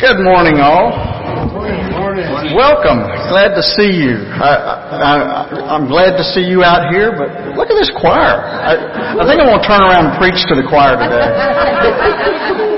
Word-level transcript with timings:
Good 0.00 0.24
morning, 0.24 0.56
all. 0.64 0.96
Welcome. 2.56 3.04
Glad 3.28 3.52
to 3.52 3.60
see 3.60 4.00
you. 4.00 4.16
I, 4.32 5.76
am 5.76 5.88
glad 5.88 6.16
to 6.16 6.24
see 6.24 6.40
you 6.40 6.64
out 6.64 6.90
here, 6.90 7.12
but 7.12 7.28
look 7.54 7.68
at 7.68 7.76
this 7.76 7.92
choir. 8.00 8.40
I, 8.40 9.20
I 9.20 9.28
think 9.28 9.42
I'm 9.42 9.46
going 9.52 9.60
to 9.60 9.68
turn 9.68 9.82
around 9.82 10.06
and 10.08 10.16
preach 10.16 10.40
to 10.48 10.54
the 10.56 10.64
choir 10.66 10.96
today. 10.96 12.66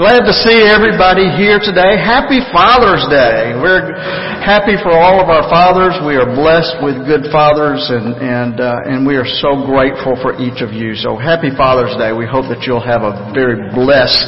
Glad 0.00 0.24
to 0.24 0.32
see 0.32 0.64
everybody 0.64 1.28
here 1.36 1.60
today. 1.60 2.00
Happy 2.00 2.40
Father's 2.56 3.04
Day. 3.12 3.52
We're 3.60 3.92
happy 4.40 4.80
for 4.80 4.96
all 4.96 5.20
of 5.20 5.28
our 5.28 5.44
fathers. 5.52 5.92
We 6.08 6.16
are 6.16 6.24
blessed 6.24 6.80
with 6.80 7.04
good 7.04 7.28
fathers 7.28 7.84
and, 7.92 8.16
and, 8.16 8.56
uh, 8.64 8.88
and 8.88 9.04
we 9.04 9.20
are 9.20 9.28
so 9.44 9.68
grateful 9.68 10.16
for 10.24 10.40
each 10.40 10.64
of 10.64 10.72
you. 10.72 10.96
So 10.96 11.20
happy 11.20 11.52
Father's 11.52 11.92
Day. 12.00 12.16
We 12.16 12.24
hope 12.24 12.48
that 12.48 12.64
you'll 12.64 12.80
have 12.80 13.04
a 13.04 13.28
very 13.36 13.60
blessed 13.76 14.24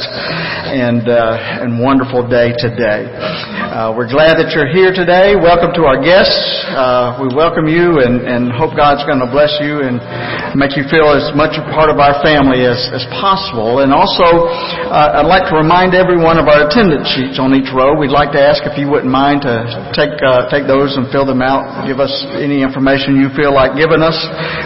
and, 0.69 1.09
uh, 1.09 1.65
and 1.65 1.81
wonderful 1.81 2.21
day 2.29 2.53
today. 2.53 3.09
Uh, 3.09 3.97
we're 3.97 4.05
glad 4.05 4.37
that 4.37 4.53
you're 4.53 4.69
here 4.69 4.93
today. 4.93 5.33
Welcome 5.33 5.73
to 5.73 5.89
our 5.89 5.97
guests. 5.97 6.37
Uh, 6.69 7.17
we 7.17 7.33
welcome 7.33 7.65
you 7.65 8.05
and, 8.05 8.21
and 8.21 8.53
hope 8.53 8.77
God's 8.77 9.01
going 9.09 9.25
to 9.25 9.29
bless 9.33 9.57
you 9.57 9.81
and 9.81 9.97
make 10.53 10.77
you 10.77 10.85
feel 10.93 11.09
as 11.09 11.33
much 11.33 11.57
a 11.57 11.65
part 11.73 11.89
of 11.89 11.97
our 11.97 12.21
family 12.21 12.61
as, 12.61 12.77
as 12.93 13.01
possible. 13.09 13.81
And 13.81 13.89
also, 13.89 14.45
uh, 14.93 15.17
I'd 15.17 15.25
like 15.25 15.49
to 15.49 15.62
remind 15.63 15.95
everyone 15.95 16.35
of 16.35 16.51
our 16.51 16.67
attendance 16.67 17.07
sheets 17.15 17.39
on 17.39 17.55
each 17.55 17.71
row. 17.71 17.95
We'd 17.95 18.11
like 18.11 18.35
to 18.35 18.41
ask 18.43 18.67
if 18.67 18.75
you 18.75 18.91
wouldn't 18.91 19.07
mind 19.07 19.47
to 19.47 19.63
take 19.95 20.11
uh, 20.19 20.51
take 20.51 20.67
those 20.67 20.91
and 20.99 21.07
fill 21.07 21.23
them 21.23 21.39
out. 21.39 21.87
Give 21.87 22.03
us 22.03 22.11
any 22.35 22.59
information 22.59 23.15
you 23.15 23.31
feel 23.31 23.55
like 23.55 23.79
giving 23.79 24.03
us. 24.03 24.15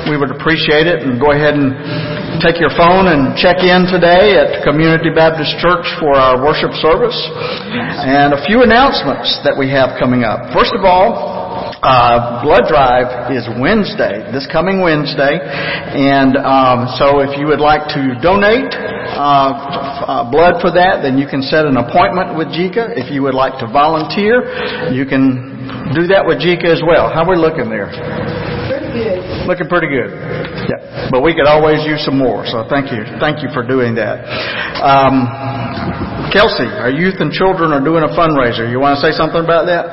We 0.09 0.17
would 0.17 0.33
appreciate 0.33 0.89
it. 0.89 1.05
And 1.05 1.21
go 1.21 1.37
ahead 1.37 1.53
and 1.53 2.41
take 2.41 2.57
your 2.57 2.73
phone 2.73 3.13
and 3.13 3.37
check 3.37 3.61
in 3.61 3.85
today 3.85 4.41
at 4.41 4.65
Community 4.65 5.13
Baptist 5.13 5.53
Church 5.61 5.85
for 6.01 6.17
our 6.17 6.41
worship 6.41 6.73
service. 6.81 7.17
And 7.29 8.33
a 8.33 8.41
few 8.49 8.65
announcements 8.65 9.29
that 9.45 9.53
we 9.53 9.69
have 9.69 10.01
coming 10.01 10.25
up. 10.25 10.49
First 10.49 10.73
of 10.73 10.81
all, 10.81 11.66
uh, 11.81 12.41
blood 12.41 12.65
drive 12.65 13.29
is 13.29 13.45
Wednesday, 13.61 14.25
this 14.33 14.49
coming 14.49 14.81
Wednesday, 14.81 15.37
and 15.37 16.33
um, 16.37 16.89
so 16.97 17.21
if 17.21 17.37
you 17.37 17.45
would 17.45 17.61
like 17.61 17.85
to 17.93 18.17
donate 18.17 18.73
uh, 18.73 19.53
uh, 20.09 20.23
blood 20.25 20.57
for 20.57 20.73
that, 20.73 21.05
then 21.05 21.21
you 21.21 21.29
can 21.29 21.45
set 21.45 21.69
an 21.69 21.77
appointment 21.77 22.33
with 22.33 22.49
Jika. 22.49 22.97
If 22.97 23.13
you 23.13 23.21
would 23.29 23.37
like 23.37 23.61
to 23.61 23.69
volunteer, 23.69 24.41
you 24.89 25.05
can 25.05 25.93
do 25.93 26.09
that 26.09 26.25
with 26.25 26.41
Jika 26.41 26.65
as 26.65 26.81
well. 26.81 27.13
How 27.13 27.21
are 27.21 27.29
we 27.29 27.37
looking 27.37 27.69
there? 27.69 27.93
Pretty 27.93 28.89
good. 28.97 29.21
Looking 29.45 29.69
pretty 29.69 29.93
good. 29.93 30.09
Yeah, 30.65 31.13
but 31.13 31.21
we 31.21 31.37
could 31.37 31.45
always 31.45 31.85
use 31.85 32.01
some 32.01 32.17
more. 32.17 32.41
So 32.49 32.65
thank 32.73 32.89
you, 32.89 33.05
thank 33.21 33.45
you 33.45 33.53
for 33.53 33.61
doing 33.61 33.93
that. 34.01 34.25
Um, 34.81 35.29
Kelsey, 36.33 36.65
our 36.65 36.89
youth 36.91 37.21
and 37.21 37.29
children 37.29 37.69
are 37.69 37.83
doing 37.85 38.01
a 38.01 38.11
fundraiser. 38.17 38.65
You 38.65 38.81
want 38.81 38.97
to 38.97 39.01
say 39.05 39.13
something 39.13 39.45
about 39.45 39.69
that? 39.69 39.85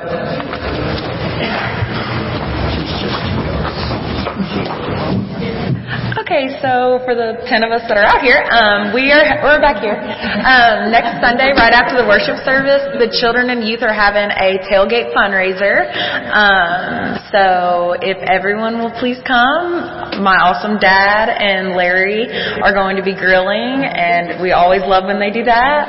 Okay, 6.45 6.61
so 6.61 7.01
for 7.09 7.17
the 7.17 7.41
ten 7.49 7.65
of 7.65 7.73
us 7.73 7.89
that 7.89 7.97
are 7.97 8.05
out 8.05 8.21
here, 8.21 8.37
um, 8.53 8.93
we 8.93 9.09
are 9.09 9.25
we're 9.41 9.65
back 9.65 9.81
here. 9.81 9.97
Um, 9.97 10.93
next 10.93 11.17
Sunday, 11.25 11.57
right 11.57 11.73
after 11.73 11.97
the 11.97 12.05
worship 12.05 12.37
service, 12.45 12.85
the 13.01 13.09
children 13.17 13.49
and 13.49 13.65
youth 13.65 13.81
are 13.81 13.97
having 13.97 14.29
a 14.29 14.61
tailgate 14.69 15.17
fundraiser. 15.17 15.89
Um, 16.29 17.17
so 17.33 17.97
if 18.05 18.21
everyone 18.29 18.77
will 18.77 18.93
please 19.01 19.17
come, 19.25 20.04
my 20.21 20.37
awesome 20.39 20.79
dad 20.79 21.33
and 21.33 21.75
Larry 21.75 22.29
are 22.63 22.75
going 22.75 22.97
to 22.97 23.05
be 23.05 23.15
grilling, 23.15 23.83
and 23.83 24.39
we 24.43 24.53
always 24.53 24.83
love 24.85 25.07
when 25.07 25.19
they 25.19 25.31
do 25.31 25.43
that. 25.47 25.81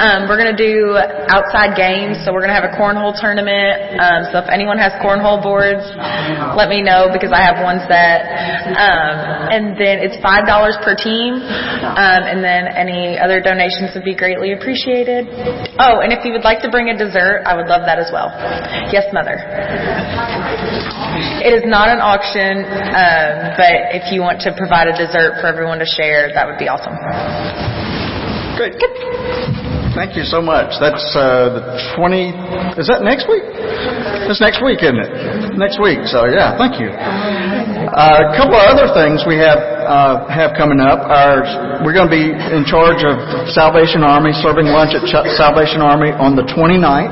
Um, 0.00 0.28
we're 0.28 0.40
going 0.40 0.52
to 0.52 0.58
do 0.58 0.98
outside 1.28 1.76
games, 1.76 2.20
so 2.24 2.32
we're 2.32 2.44
going 2.44 2.52
to 2.52 2.58
have 2.58 2.68
a 2.68 2.74
cornhole 2.76 3.14
tournament. 3.14 4.00
Um, 4.00 4.20
so 4.32 4.42
if 4.42 4.48
anyone 4.50 4.76
has 4.76 4.92
cornhole 5.00 5.40
boards, 5.40 5.84
let 6.56 6.68
me 6.68 6.82
know 6.82 7.08
because 7.12 7.32
I 7.32 7.40
have 7.44 7.62
one 7.62 7.80
set. 7.86 8.20
Um, 8.74 9.14
and 9.50 9.64
then 9.78 10.02
it's 10.02 10.16
five 10.20 10.44
dollars 10.44 10.76
per 10.82 10.96
team, 10.96 11.38
um, 11.40 12.22
and 12.26 12.42
then 12.42 12.66
any 12.72 13.18
other 13.18 13.40
donations 13.40 13.94
would 13.94 14.04
be 14.04 14.14
greatly 14.14 14.52
appreciated. 14.52 15.28
Oh, 15.78 16.00
and 16.00 16.12
if 16.12 16.24
you 16.24 16.32
would 16.32 16.44
like 16.44 16.60
to 16.62 16.70
bring 16.70 16.90
a 16.90 16.96
dessert, 16.96 17.44
I 17.46 17.54
would 17.54 17.66
love 17.66 17.86
that 17.86 17.98
as 17.98 18.10
well. 18.12 18.32
Yes, 18.92 19.06
mother. 19.12 19.38
It 21.40 21.52
is 21.52 21.64
not 21.64 21.88
an 21.88 22.00
auction, 22.00 22.64
um, 22.64 23.56
but 23.56 23.69
if 23.96 24.12
you 24.12 24.20
want 24.20 24.40
to 24.42 24.54
provide 24.56 24.88
a 24.88 24.96
dessert 24.96 25.40
for 25.40 25.46
everyone 25.46 25.78
to 25.78 25.88
share, 25.88 26.30
that 26.34 26.46
would 26.46 26.58
be 26.58 26.68
awesome. 26.68 26.94
Great. 28.56 28.76
Good. 28.76 28.92
Thank 29.94 30.14
you 30.14 30.22
so 30.22 30.38
much. 30.38 30.78
That's 30.78 31.02
uh, 31.18 31.50
the 31.50 31.62
20. 31.98 32.78
Is 32.78 32.86
that 32.86 33.02
next 33.02 33.26
week? 33.26 33.42
That's 33.42 34.38
next 34.38 34.62
week, 34.62 34.78
isn't 34.86 34.96
it? 34.96 35.58
Next 35.58 35.82
week. 35.82 36.06
So 36.06 36.30
yeah, 36.30 36.54
thank 36.54 36.78
you. 36.78 36.94
Uh, 36.94 38.30
a 38.30 38.36
couple 38.38 38.54
of 38.54 38.64
other 38.70 38.88
things 38.94 39.26
we 39.26 39.34
have 39.42 39.58
uh, 39.58 40.30
have 40.30 40.54
coming 40.54 40.78
up 40.78 41.02
we're 41.82 41.96
going 41.96 42.06
to 42.06 42.14
be 42.14 42.30
in 42.30 42.62
charge 42.62 43.02
of 43.02 43.18
Salvation 43.50 44.06
Army 44.06 44.30
serving 44.38 44.70
lunch 44.70 44.94
at 44.94 45.02
Ch- 45.10 45.26
Salvation 45.34 45.82
Army 45.82 46.14
on 46.14 46.38
the 46.38 46.46
29th. 46.46 47.10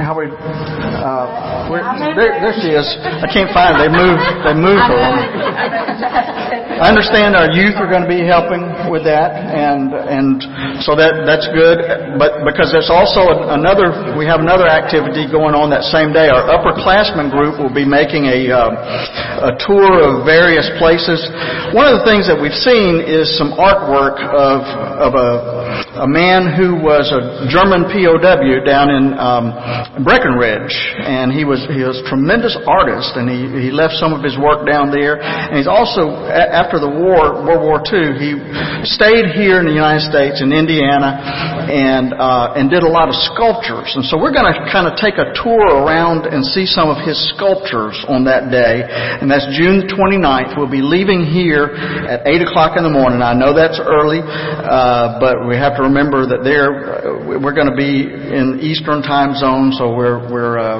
How 0.00 0.16
we? 0.16 0.32
Uh, 0.32 1.43
there, 1.80 2.32
there 2.38 2.54
she 2.60 2.70
is. 2.70 2.86
I 3.02 3.26
can't 3.26 3.50
find 3.50 3.74
her. 3.74 3.86
They 3.86 3.92
moved. 3.92 4.24
They 4.44 4.54
moved 4.54 4.86
her. 4.90 6.44
I 6.74 6.90
understand 6.90 7.38
our 7.38 7.54
youth 7.54 7.78
are 7.78 7.86
going 7.86 8.02
to 8.02 8.10
be 8.10 8.26
helping 8.26 8.90
with 8.90 9.06
that, 9.06 9.32
and 9.38 9.94
and 9.94 10.42
so 10.82 10.98
that 10.98 11.22
that's 11.22 11.46
good. 11.54 11.80
But 12.18 12.42
because 12.42 12.74
there's 12.74 12.90
also 12.90 13.46
another, 13.54 14.18
we 14.18 14.26
have 14.26 14.42
another 14.42 14.66
activity 14.66 15.30
going 15.30 15.54
on 15.54 15.70
that 15.70 15.86
same 15.94 16.10
day. 16.10 16.26
Our 16.26 16.44
upperclassmen 16.50 17.30
group 17.30 17.62
will 17.62 17.72
be 17.72 17.86
making 17.86 18.26
a 18.26 18.50
uh, 18.50 19.48
a 19.48 19.52
tour 19.64 20.02
of 20.02 20.26
various 20.26 20.66
places. 20.82 21.22
One 21.72 21.86
of 21.86 22.02
the 22.02 22.04
things 22.04 22.26
that 22.26 22.36
we've 22.36 22.58
seen 22.58 23.00
is 23.00 23.30
some 23.38 23.54
artwork 23.54 24.18
of 24.20 24.60
of 24.98 25.12
a 25.14 25.30
a 26.04 26.08
man 26.10 26.52
who 26.52 26.74
was 26.74 27.06
a 27.14 27.46
German 27.48 27.86
POW 27.88 28.60
down 28.66 28.90
in 28.90 29.14
um, 29.14 29.54
Breckinridge, 30.04 30.74
and 31.06 31.32
he 31.32 31.46
was 31.46 31.63
he 31.70 31.84
was 31.84 32.00
a 32.00 32.06
tremendous 32.08 32.56
artist, 32.66 33.16
and 33.16 33.28
he 33.28 33.68
he 33.68 33.70
left 33.70 33.96
some 33.96 34.12
of 34.12 34.20
his 34.20 34.36
work 34.36 34.66
down 34.66 34.90
there. 34.90 35.20
And 35.20 35.56
he's 35.56 35.70
also 35.70 36.12
after 36.28 36.80
the 36.80 36.90
war, 36.90 37.44
World 37.44 37.62
War 37.64 37.78
II, 37.84 38.16
he 38.20 38.30
stayed 38.84 39.32
here 39.32 39.60
in 39.60 39.66
the 39.66 39.76
United 39.76 40.04
States 40.04 40.40
in 40.44 40.52
Indiana, 40.52 41.16
and 41.70 42.12
uh, 42.12 42.58
and 42.58 42.68
did 42.68 42.82
a 42.82 42.90
lot 42.90 43.08
of 43.08 43.16
sculptures. 43.32 43.88
And 43.96 44.04
so 44.04 44.20
we're 44.20 44.34
going 44.34 44.48
to 44.48 44.56
kind 44.68 44.84
of 44.84 44.98
take 45.00 45.16
a 45.16 45.32
tour 45.36 45.84
around 45.84 46.26
and 46.28 46.44
see 46.44 46.66
some 46.66 46.92
of 46.92 47.00
his 47.00 47.16
sculptures 47.34 47.96
on 48.08 48.24
that 48.28 48.50
day, 48.52 48.84
and 48.84 49.30
that's 49.30 49.46
June 49.56 49.88
29th. 49.88 50.56
We'll 50.56 50.70
be 50.70 50.84
leaving 50.84 51.24
here 51.24 51.72
at 52.08 52.26
eight 52.26 52.42
o'clock 52.42 52.76
in 52.76 52.84
the 52.84 52.92
morning. 52.92 53.22
I 53.22 53.34
know 53.34 53.54
that's 53.54 53.80
early, 53.80 54.20
uh, 54.20 55.20
but 55.20 55.46
we 55.46 55.56
have 55.56 55.76
to 55.76 55.82
remember 55.88 56.26
that 56.28 56.44
there 56.44 56.68
uh, 57.04 57.40
we're 57.40 57.56
going 57.56 57.70
to 57.70 57.78
be 57.78 58.06
in 58.08 58.60
Eastern 58.60 59.02
time 59.02 59.34
zone, 59.34 59.72
so 59.76 59.94
we're 59.94 60.20
we're 60.30 60.58
uh, 60.58 60.78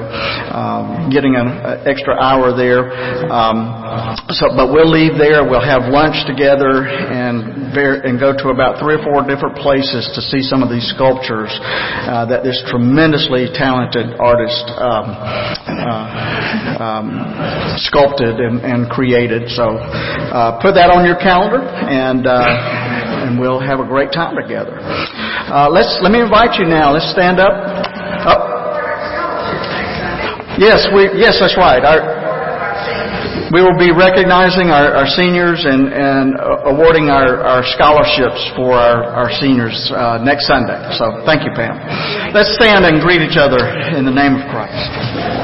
um, 0.64 1.12
getting 1.12 1.36
an 1.36 1.84
extra 1.84 2.16
hour 2.16 2.56
there. 2.56 2.88
Um, 3.28 4.16
so, 4.32 4.48
but 4.56 4.72
we'll 4.72 4.88
leave 4.88 5.20
there. 5.20 5.44
We'll 5.44 5.64
have 5.64 5.92
lunch 5.92 6.16
together 6.24 6.88
and 6.88 7.52
and 7.74 8.22
go 8.22 8.30
to 8.30 8.54
about 8.54 8.78
three 8.78 8.94
or 8.94 9.02
four 9.02 9.26
different 9.26 9.58
places 9.58 10.06
to 10.14 10.22
see 10.22 10.40
some 10.40 10.62
of 10.62 10.70
these 10.70 10.86
sculptures 10.94 11.50
uh, 12.06 12.24
that 12.30 12.46
this 12.46 12.62
tremendously 12.70 13.50
talented 13.50 14.14
artist 14.22 14.64
um, 14.78 15.10
uh, 15.10 16.78
um, 16.78 17.06
sculpted 17.82 18.38
and, 18.38 18.62
and, 18.62 18.88
created. 18.88 19.50
So, 19.50 19.74
uh, 19.74 20.62
put 20.62 20.78
that 20.78 20.94
on 20.94 21.04
your 21.04 21.18
calendar 21.18 21.66
and 21.66 22.26
uh, 22.26 23.26
and 23.26 23.40
we'll 23.40 23.60
have 23.60 23.80
a 23.80 23.86
great 23.86 24.12
time 24.12 24.38
together. 24.38 24.78
Uh, 24.78 25.68
let's 25.68 25.98
let 26.00 26.12
me 26.12 26.22
invite 26.22 26.56
you 26.58 26.66
now. 26.66 26.94
Let's 26.94 27.10
stand 27.10 27.40
up. 27.40 27.52
Oh. 27.52 28.53
Yes, 30.58 30.86
we 30.94 31.10
yes, 31.18 31.38
that's 31.40 31.56
right. 31.56 31.82
Our, 31.82 32.24
we 33.52 33.62
will 33.62 33.78
be 33.78 33.90
recognizing 33.94 34.70
our, 34.70 34.94
our 34.94 35.06
seniors 35.06 35.62
and, 35.66 35.92
and 35.92 36.34
awarding 36.66 37.10
our, 37.10 37.38
our 37.44 37.62
scholarships 37.62 38.40
for 38.56 38.74
our, 38.74 39.04
our 39.04 39.30
seniors 39.38 39.74
uh, 39.94 40.18
next 40.24 40.46
Sunday. 40.46 40.78
So 40.98 41.22
thank 41.26 41.44
you, 41.44 41.52
Pam. 41.54 41.78
Let's 42.34 42.54
stand 42.56 42.84
and 42.84 43.00
greet 43.00 43.22
each 43.22 43.38
other 43.38 43.62
in 43.94 44.04
the 44.04 44.14
name 44.14 44.34
of 44.34 44.42
Christ. 44.50 45.43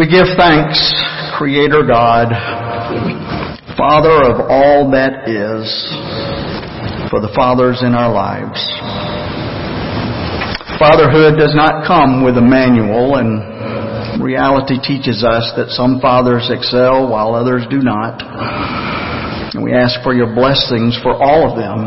We 0.00 0.08
give 0.08 0.32
thanks, 0.38 0.80
Creator 1.36 1.84
God, 1.84 2.32
Father 3.76 4.32
of 4.32 4.48
all 4.48 4.88
that 4.96 5.28
is, 5.28 5.68
for 7.12 7.20
the 7.20 7.28
fathers 7.36 7.84
in 7.84 7.92
our 7.92 8.08
lives. 8.08 8.56
Fatherhood 10.80 11.36
does 11.36 11.52
not 11.52 11.84
come 11.86 12.24
with 12.24 12.38
a 12.38 12.40
manual, 12.40 13.20
and 13.20 14.24
reality 14.24 14.80
teaches 14.80 15.20
us 15.20 15.52
that 15.60 15.68
some 15.68 16.00
fathers 16.00 16.48
excel 16.48 17.04
while 17.06 17.34
others 17.34 17.68
do 17.68 17.84
not. 17.84 18.24
And 19.52 19.62
we 19.62 19.74
ask 19.74 20.00
for 20.02 20.14
your 20.14 20.34
blessings 20.34 20.96
for 21.02 21.12
all 21.12 21.52
of 21.52 21.60
them 21.60 21.84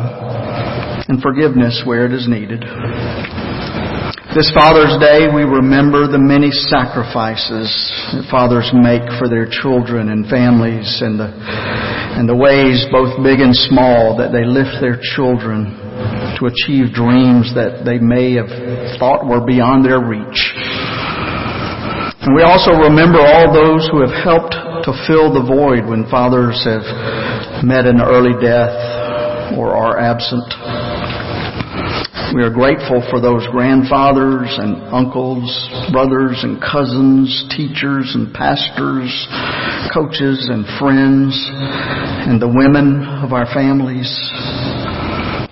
and 1.10 1.20
forgiveness 1.20 1.82
where 1.84 2.06
it 2.06 2.14
is 2.14 2.30
needed. 2.30 2.62
This 4.34 4.50
Father's 4.50 4.98
Day, 4.98 5.30
we 5.30 5.46
remember 5.46 6.10
the 6.10 6.18
many 6.18 6.50
sacrifices 6.50 7.70
that 8.18 8.26
fathers 8.34 8.66
make 8.74 9.06
for 9.22 9.30
their 9.30 9.46
children 9.46 10.10
and 10.10 10.26
families 10.26 10.90
and 11.06 11.22
the, 11.22 11.30
and 11.30 12.26
the 12.26 12.34
ways, 12.34 12.82
both 12.90 13.14
big 13.22 13.46
and 13.46 13.54
small, 13.54 14.18
that 14.18 14.34
they 14.34 14.42
lift 14.42 14.82
their 14.82 14.98
children 15.14 15.78
to 16.42 16.50
achieve 16.50 16.98
dreams 16.98 17.54
that 17.54 17.86
they 17.86 18.02
may 18.02 18.34
have 18.34 18.50
thought 18.98 19.22
were 19.22 19.46
beyond 19.46 19.86
their 19.86 20.02
reach. 20.02 20.42
And 22.26 22.34
we 22.34 22.42
also 22.42 22.74
remember 22.74 23.22
all 23.22 23.54
those 23.54 23.86
who 23.94 24.02
have 24.02 24.18
helped 24.18 24.58
to 24.90 24.98
fill 25.06 25.30
the 25.30 25.46
void 25.46 25.86
when 25.86 26.10
fathers 26.10 26.58
have 26.66 26.82
met 27.62 27.86
an 27.86 28.02
early 28.02 28.34
death 28.42 28.74
or 29.54 29.78
are 29.78 30.02
absent. 30.02 30.50
We 32.34 32.42
are 32.42 32.50
grateful 32.50 33.06
for 33.14 33.22
those 33.22 33.46
grandfathers 33.54 34.50
and 34.58 34.82
uncles, 34.90 35.46
brothers 35.94 36.42
and 36.42 36.58
cousins, 36.58 37.30
teachers 37.54 38.10
and 38.18 38.34
pastors, 38.34 39.14
coaches 39.94 40.50
and 40.50 40.66
friends, 40.82 41.38
and 42.26 42.42
the 42.42 42.50
women 42.50 43.06
of 43.22 43.38
our 43.38 43.46
families. 43.54 44.10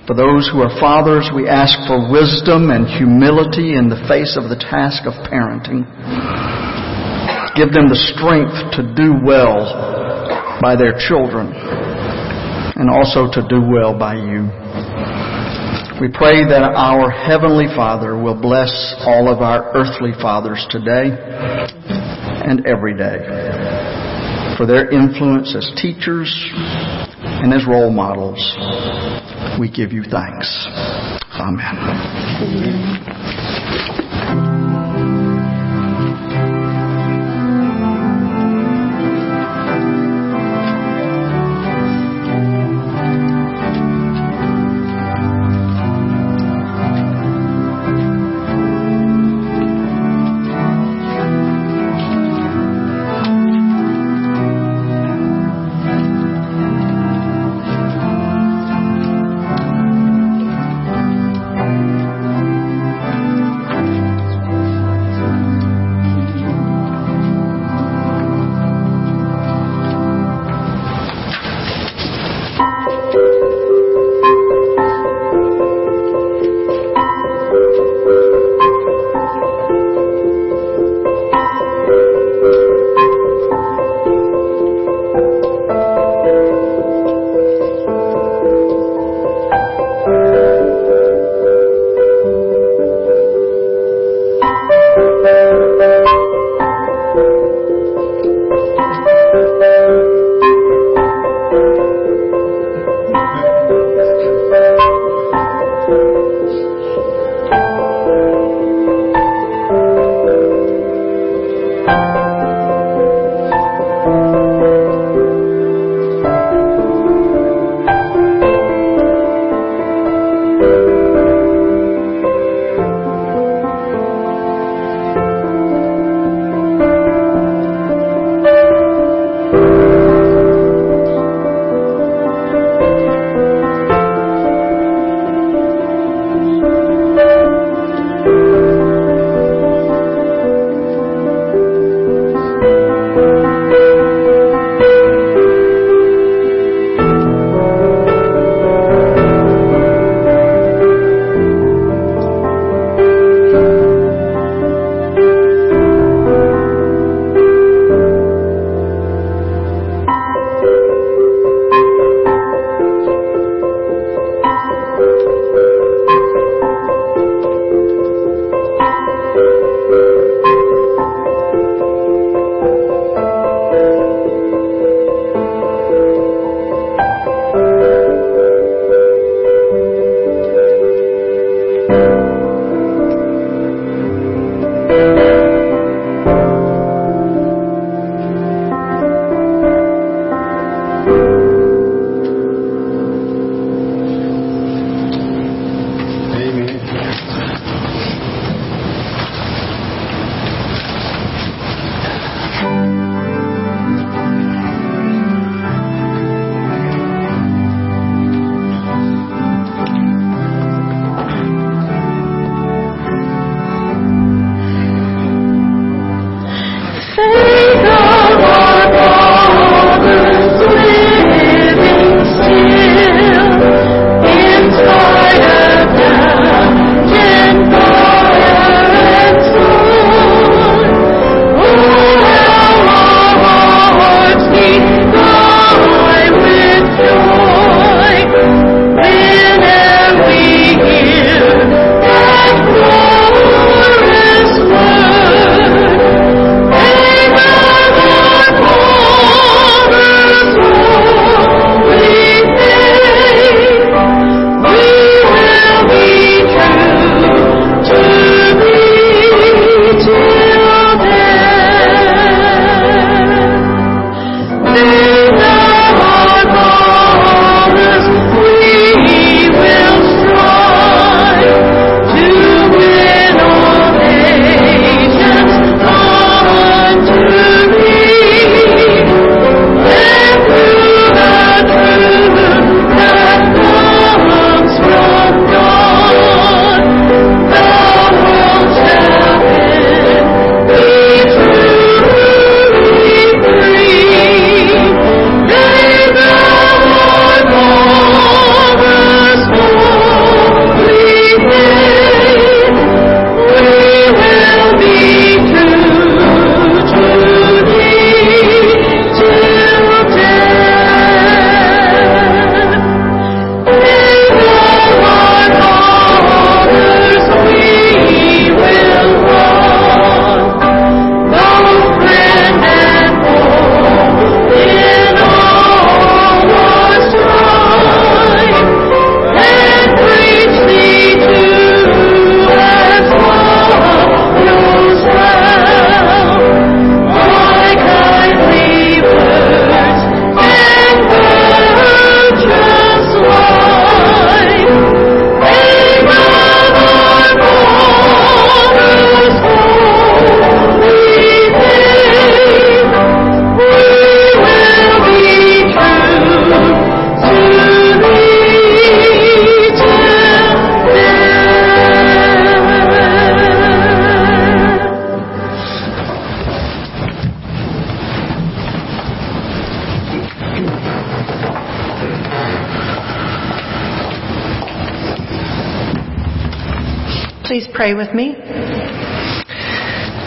For 0.09 0.17
those 0.17 0.50
who 0.50 0.65
are 0.65 0.73
fathers, 0.81 1.29
we 1.29 1.45
ask 1.45 1.77
for 1.85 2.09
wisdom 2.09 2.73
and 2.73 2.89
humility 2.89 3.77
in 3.77 3.85
the 3.85 4.01
face 4.09 4.33
of 4.33 4.50
the 4.50 4.57
task 4.57 5.05
of 5.05 5.13
parenting. 5.29 5.85
Give 7.53 7.69
them 7.69 7.93
the 7.93 8.01
strength 8.09 8.57
to 8.73 8.89
do 8.97 9.21
well 9.21 10.57
by 10.57 10.73
their 10.73 10.97
children 10.97 11.53
and 12.73 12.89
also 12.89 13.29
to 13.29 13.45
do 13.45 13.61
well 13.61 13.93
by 13.93 14.17
you. 14.17 14.50
We 16.01 16.08
pray 16.08 16.43
that 16.50 16.63
our 16.63 17.12
Heavenly 17.12 17.67
Father 17.75 18.17
will 18.17 18.34
bless 18.34 18.96
all 19.05 19.31
of 19.31 19.43
our 19.43 19.70
earthly 19.77 20.13
fathers 20.20 20.65
today 20.72 21.13
and 21.13 22.65
every 22.65 22.98
day 22.98 23.22
for 24.58 24.65
their 24.65 24.89
influence 24.89 25.55
as 25.55 25.70
teachers 25.79 26.34
and 27.22 27.53
as 27.53 27.67
role 27.67 27.91
models. 27.91 28.41
We 29.60 29.70
give 29.70 29.93
you 29.93 30.01
thanks. 30.01 30.50
Amen. 31.38 33.38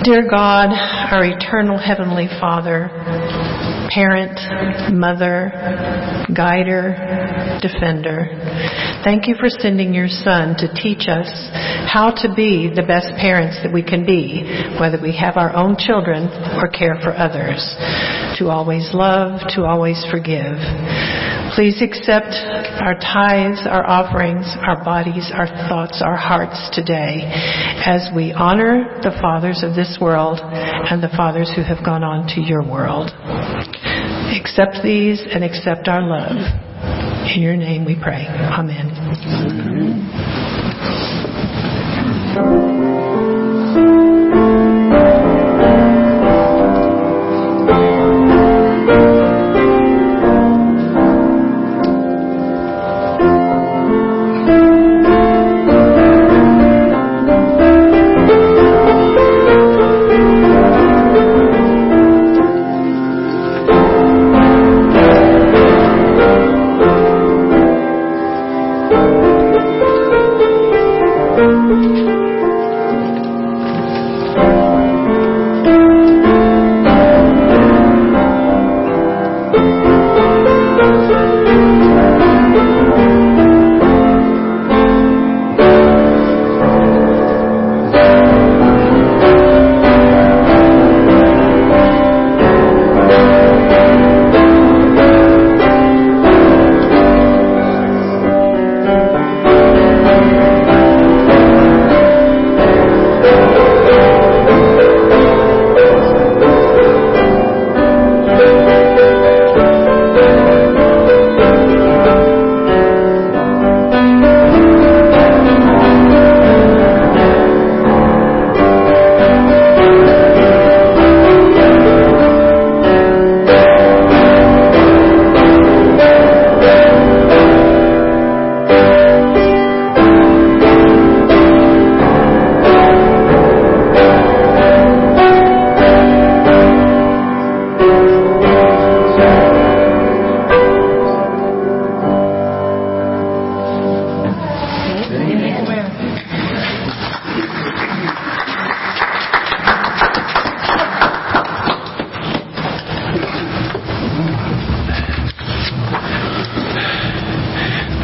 Dear 0.04 0.28
God, 0.28 0.68
our 0.68 1.25
eternal 1.25 1.78
Heavenly 1.78 2.28
Father, 2.38 2.92
parent, 3.88 4.37
mother, 4.92 5.49
guider, 6.28 6.92
defender, 7.62 8.28
thank 9.02 9.26
you 9.26 9.34
for 9.40 9.49
sending 9.49 9.94
your 9.94 10.08
Son 10.08 10.56
to 10.58 10.68
teach 10.75 11.08
us 11.08 11.32
how 11.88 12.12
to 12.20 12.34
be 12.37 12.68
the 12.68 12.84
best 12.84 13.16
parents 13.16 13.56
that 13.64 13.73
we 13.73 13.82
can 13.82 14.04
be, 14.04 14.44
whether 14.78 15.00
we 15.00 15.16
have 15.16 15.38
our 15.38 15.56
own 15.56 15.75
children 15.78 16.28
or 16.61 16.68
care 16.68 17.00
for 17.00 17.16
others, 17.16 17.64
to 18.37 18.52
always 18.52 18.90
love, 18.92 19.40
to 19.56 19.64
always 19.64 20.04
forgive. 20.10 20.60
Please 21.56 21.80
accept 21.80 22.36
our 22.80 22.95
tithes, 22.95 23.67
our 23.67 23.87
offerings, 23.87 24.47
our 24.63 24.82
bodies, 24.84 25.30
our 25.32 25.47
thoughts, 25.69 26.02
our 26.04 26.17
hearts 26.17 26.71
today 26.73 27.23
as 27.87 28.08
we 28.15 28.32
honor 28.32 29.00
the 29.02 29.10
fathers 29.21 29.63
of 29.63 29.75
this 29.75 29.99
world 30.00 30.41
and 30.43 31.02
the 31.02 31.08
fathers 31.17 31.50
who 31.54 31.63
have 31.63 31.84
gone 31.84 32.02
on 32.02 32.26
to 32.34 32.41
your 32.41 32.63
world. 32.63 33.10
Accept 34.41 34.82
these 34.82 35.23
and 35.23 35.45
accept 35.45 35.89
our 35.89 36.02
love. 36.02 36.37
In 37.34 37.43
your 37.43 37.56
name 37.56 37.84
we 37.84 37.97
pray. 38.00 38.26
Amen. 38.28 38.91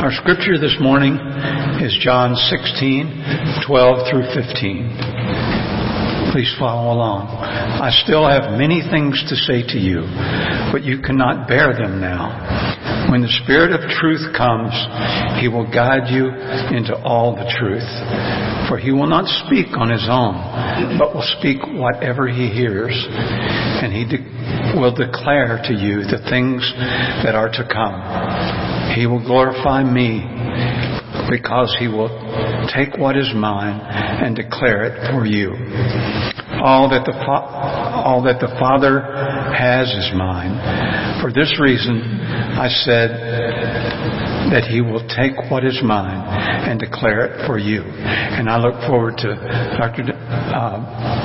Our 0.00 0.12
scripture 0.12 0.56
this 0.56 0.80
morning 0.80 1.12
is 1.84 1.92
John 2.00 2.32
16, 2.32 3.68
12 3.68 4.08
through 4.08 4.32
15. 4.32 6.32
Please 6.32 6.48
follow 6.56 6.96
along. 6.96 7.28
I 7.28 7.92
still 8.08 8.24
have 8.24 8.56
many 8.56 8.80
things 8.80 9.20
to 9.28 9.36
say 9.36 9.60
to 9.60 9.76
you, 9.76 10.08
but 10.72 10.88
you 10.88 11.04
cannot 11.04 11.44
bear 11.44 11.76
them 11.76 12.00
now. 12.00 12.32
When 13.12 13.20
the 13.20 13.36
Spirit 13.44 13.76
of 13.76 13.84
truth 14.00 14.24
comes, 14.32 14.72
He 15.36 15.52
will 15.52 15.68
guide 15.68 16.08
you 16.08 16.32
into 16.72 16.96
all 17.04 17.36
the 17.36 17.52
truth. 17.60 17.84
For 18.72 18.80
He 18.80 18.96
will 18.96 19.06
not 19.06 19.28
speak 19.44 19.76
on 19.76 19.92
His 19.92 20.08
own, 20.08 20.32
but 20.96 21.12
will 21.12 21.28
speak 21.36 21.60
whatever 21.76 22.24
He 22.24 22.48
hears, 22.48 22.96
and 23.84 23.92
He 23.92 24.08
de- 24.08 24.80
will 24.80 24.96
declare 24.96 25.60
to 25.68 25.74
you 25.76 26.08
the 26.08 26.24
things 26.32 26.64
that 27.20 27.36
are 27.36 27.52
to 27.52 27.68
come. 27.68 28.00
He 28.94 29.06
will 29.06 29.24
glorify 29.24 29.82
me 29.84 30.20
because 31.30 31.74
he 31.78 31.86
will 31.86 32.10
take 32.74 32.98
what 32.98 33.16
is 33.16 33.30
mine 33.34 33.80
and 33.80 34.34
declare 34.34 34.84
it 34.84 35.12
for 35.12 35.26
you. 35.26 35.54
All 36.62 36.90
that 36.90 37.06
the, 37.06 37.12
fa- 37.12 37.48
all 38.04 38.22
that 38.24 38.40
the 38.40 38.50
Father 38.58 39.00
has 39.54 39.88
is 39.88 40.10
mine. 40.14 40.58
For 41.22 41.32
this 41.32 41.58
reason, 41.60 42.20
I 42.58 42.68
said 42.68 43.10
that 44.50 44.66
he 44.68 44.80
will 44.80 45.06
take 45.06 45.50
what 45.50 45.64
is 45.64 45.80
mine 45.82 46.20
and 46.68 46.78
declare 46.78 47.24
it 47.26 47.46
for 47.46 47.58
you. 47.58 47.82
And 47.82 48.50
I 48.50 48.58
look 48.58 48.74
forward 48.86 49.16
to 49.18 49.34
Dr. 49.78 50.02
Uh, 50.12 50.80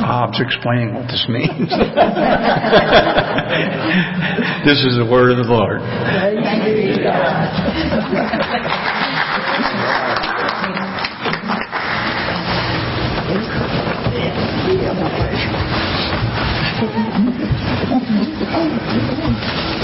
Hobbs 0.05 0.39
explaining 0.39 0.93
what 0.93 1.07
this 1.07 1.25
means. 1.27 1.69
this 4.65 4.85
is 4.85 4.97
the 4.97 5.05
word 5.09 5.31
of 5.31 5.37
the 5.37 5.45
Lord. 5.49 5.81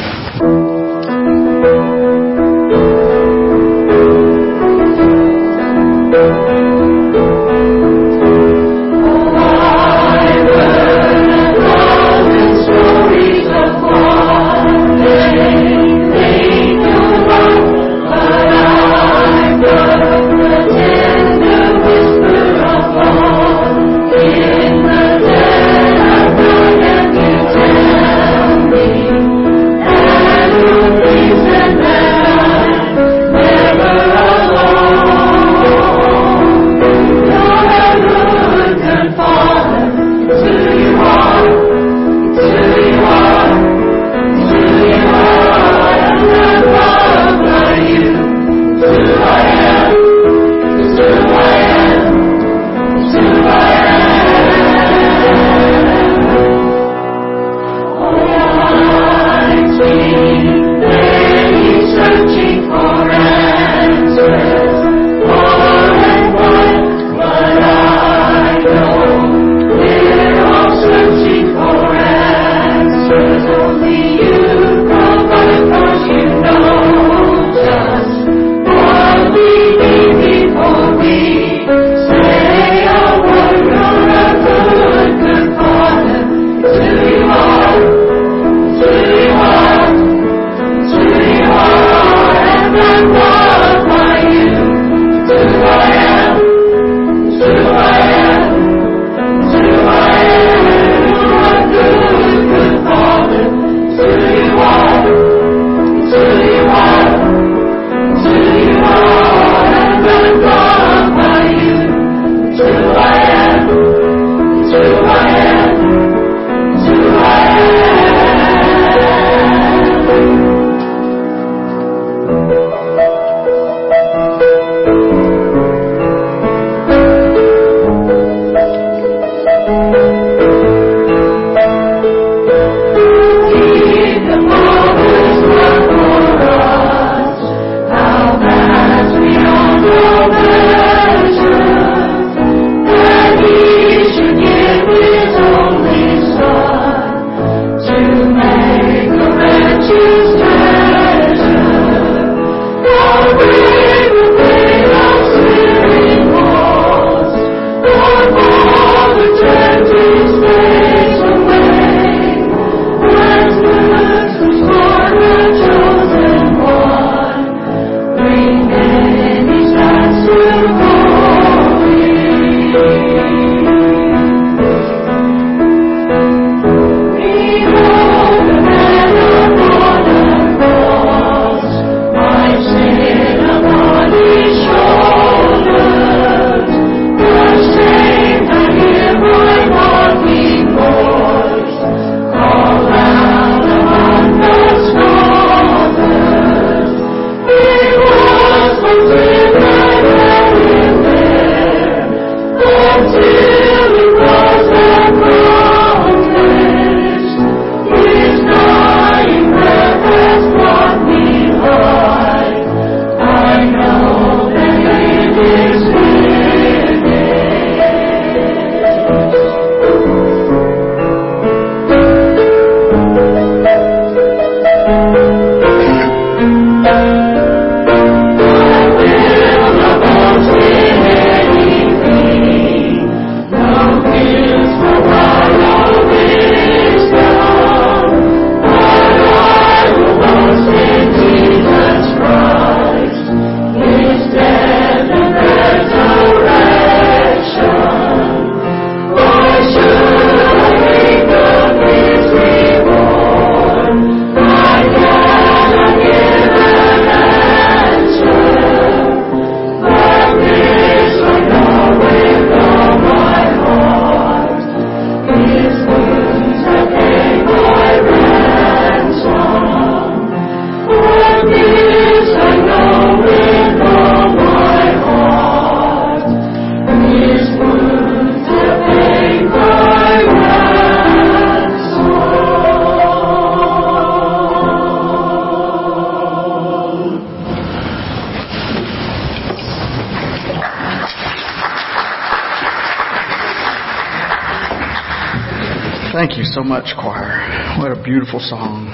So 296.51 296.63
much, 296.63 296.91
choir. 296.99 297.79
What 297.79 297.97
a 297.97 298.03
beautiful 298.03 298.41
song. 298.41 298.91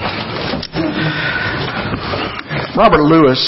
Robert 2.78 3.02
Lewis 3.02 3.42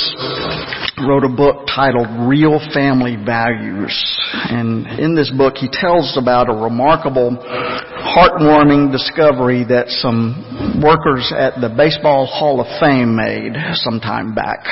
wrote 1.07 1.23
a 1.23 1.29
book 1.29 1.69
titled 1.71 2.09
Real 2.27 2.59
Family 2.75 3.15
Values. 3.15 3.95
And 4.51 4.87
in 4.99 5.15
this 5.15 5.31
book, 5.31 5.55
he 5.55 5.69
tells 5.71 6.19
about 6.19 6.51
a 6.51 6.53
remarkable, 6.53 7.39
heartwarming 7.39 8.91
discovery 8.91 9.63
that 9.69 9.87
some 9.89 10.83
workers 10.83 11.31
at 11.31 11.61
the 11.61 11.71
Baseball 11.71 12.27
Hall 12.27 12.61
of 12.61 12.67
Fame 12.81 13.15
made 13.15 13.55
some 13.75 14.01
time 14.01 14.35
back. 14.35 14.67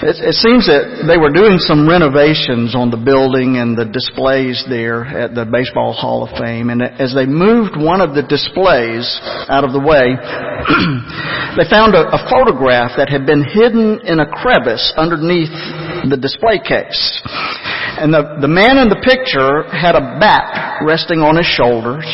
It, 0.00 0.16
it 0.16 0.36
seems 0.40 0.64
that 0.64 1.04
they 1.04 1.20
were 1.20 1.28
doing 1.28 1.60
some 1.60 1.84
renovations 1.84 2.72
on 2.72 2.88
the 2.88 2.96
building 2.96 3.60
and 3.60 3.76
the 3.76 3.84
displays 3.84 4.64
there 4.64 5.04
at 5.04 5.36
the 5.36 5.44
Baseball 5.44 5.92
Hall 5.92 6.24
of 6.24 6.32
Fame. 6.40 6.72
And 6.72 6.80
as 6.80 7.12
they 7.12 7.28
moved 7.28 7.76
one 7.76 8.00
of 8.00 8.16
the 8.16 8.24
displays 8.24 9.04
out 9.52 9.60
of 9.60 9.76
the 9.76 9.82
way, 9.84 10.16
they 11.60 11.68
found 11.68 11.92
a, 11.92 12.08
a 12.16 12.20
photograph 12.32 12.96
that 12.96 13.12
had 13.12 13.28
been 13.28 13.44
hidden 13.44 14.00
in 14.08 14.24
a 14.24 14.28
crevice 14.40 14.88
underneath 14.96 15.52
the 16.08 16.16
display 16.16 16.56
case. 16.64 17.20
And 18.00 18.08
the, 18.08 18.40
the 18.40 18.48
man 18.48 18.80
in 18.80 18.88
the 18.88 19.04
picture 19.04 19.68
had 19.68 20.00
a 20.00 20.16
bat 20.16 20.80
resting 20.80 21.20
on 21.20 21.36
his 21.36 21.44
shoulders. 21.44 22.08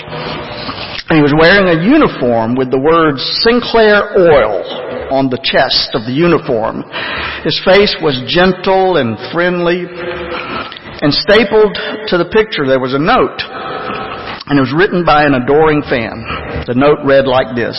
And 1.07 1.14
he 1.14 1.22
was 1.22 1.38
wearing 1.38 1.70
a 1.70 1.87
uniform 1.87 2.59
with 2.59 2.75
the 2.75 2.83
words 2.83 3.22
Sinclair 3.46 4.11
Oil 4.18 4.86
on 5.11 5.31
the 5.31 5.40
chest 5.42 5.95
of 5.95 6.05
the 6.05 6.12
uniform. 6.12 6.83
His 7.45 7.59
face 7.64 7.95
was 8.03 8.19
gentle 8.27 8.97
and 8.97 9.19
friendly. 9.33 9.87
And 9.87 11.12
stapled 11.12 11.77
to 12.09 12.16
the 12.16 12.31
picture 12.33 12.66
there 12.66 12.81
was 12.81 12.95
a 12.95 12.99
note. 12.99 13.38
And 14.49 14.59
it 14.59 14.62
was 14.62 14.75
written 14.75 15.05
by 15.05 15.25
an 15.25 15.35
adoring 15.35 15.83
fan. 15.83 16.23
The 16.66 16.75
note 16.75 17.05
read 17.05 17.27
like 17.27 17.55
this. 17.55 17.77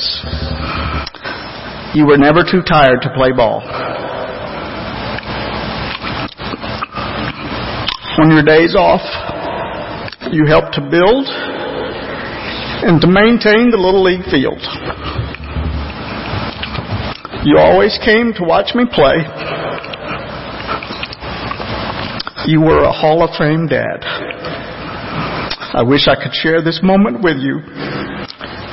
You 1.96 2.06
were 2.06 2.18
never 2.18 2.44
too 2.44 2.62
tired 2.62 3.02
to 3.02 3.10
play 3.16 3.32
ball. 3.32 3.63
On 8.20 8.30
your 8.30 8.44
days 8.44 8.76
off, 8.76 9.02
you 10.34 10.46
helped 10.46 10.74
to 10.76 10.82
build 10.82 11.26
and 12.84 13.02
to 13.02 13.08
maintain 13.08 13.72
the 13.72 13.78
Little 13.78 14.04
League 14.04 14.26
field. 14.30 14.60
You 17.47 17.57
always 17.60 17.97
came 18.03 18.33
to 18.33 18.43
watch 18.43 18.75
me 18.75 18.83
play. 18.91 19.23
You 22.45 22.60
were 22.60 22.83
a 22.83 22.91
Hall 22.91 23.23
of 23.23 23.29
Fame 23.38 23.67
dad. 23.67 24.03
I 25.73 25.81
wish 25.81 26.10
I 26.10 26.21
could 26.21 26.33
share 26.33 26.62
this 26.62 26.81
moment 26.83 27.23
with 27.23 27.38
you. 27.38 27.62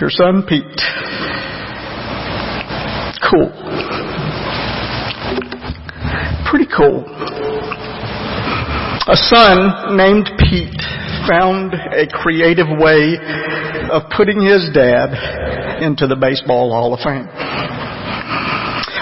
Your 0.01 0.11
son, 0.11 0.43
Pete. 0.49 0.83
Cool. 3.31 3.55
Pretty 6.51 6.67
cool. 6.67 7.07
A 9.07 9.15
son 9.15 9.97
named 9.97 10.31
Pete 10.51 10.83
found 11.31 11.75
a 11.75 12.09
creative 12.11 12.67
way 12.81 13.19
of 13.93 14.11
putting 14.17 14.45
his 14.45 14.69
dad 14.75 15.81
into 15.81 16.09
the 16.09 16.17
Baseball 16.17 16.73
Hall 16.73 16.93
of 16.93 16.99
Fame. 16.99 17.29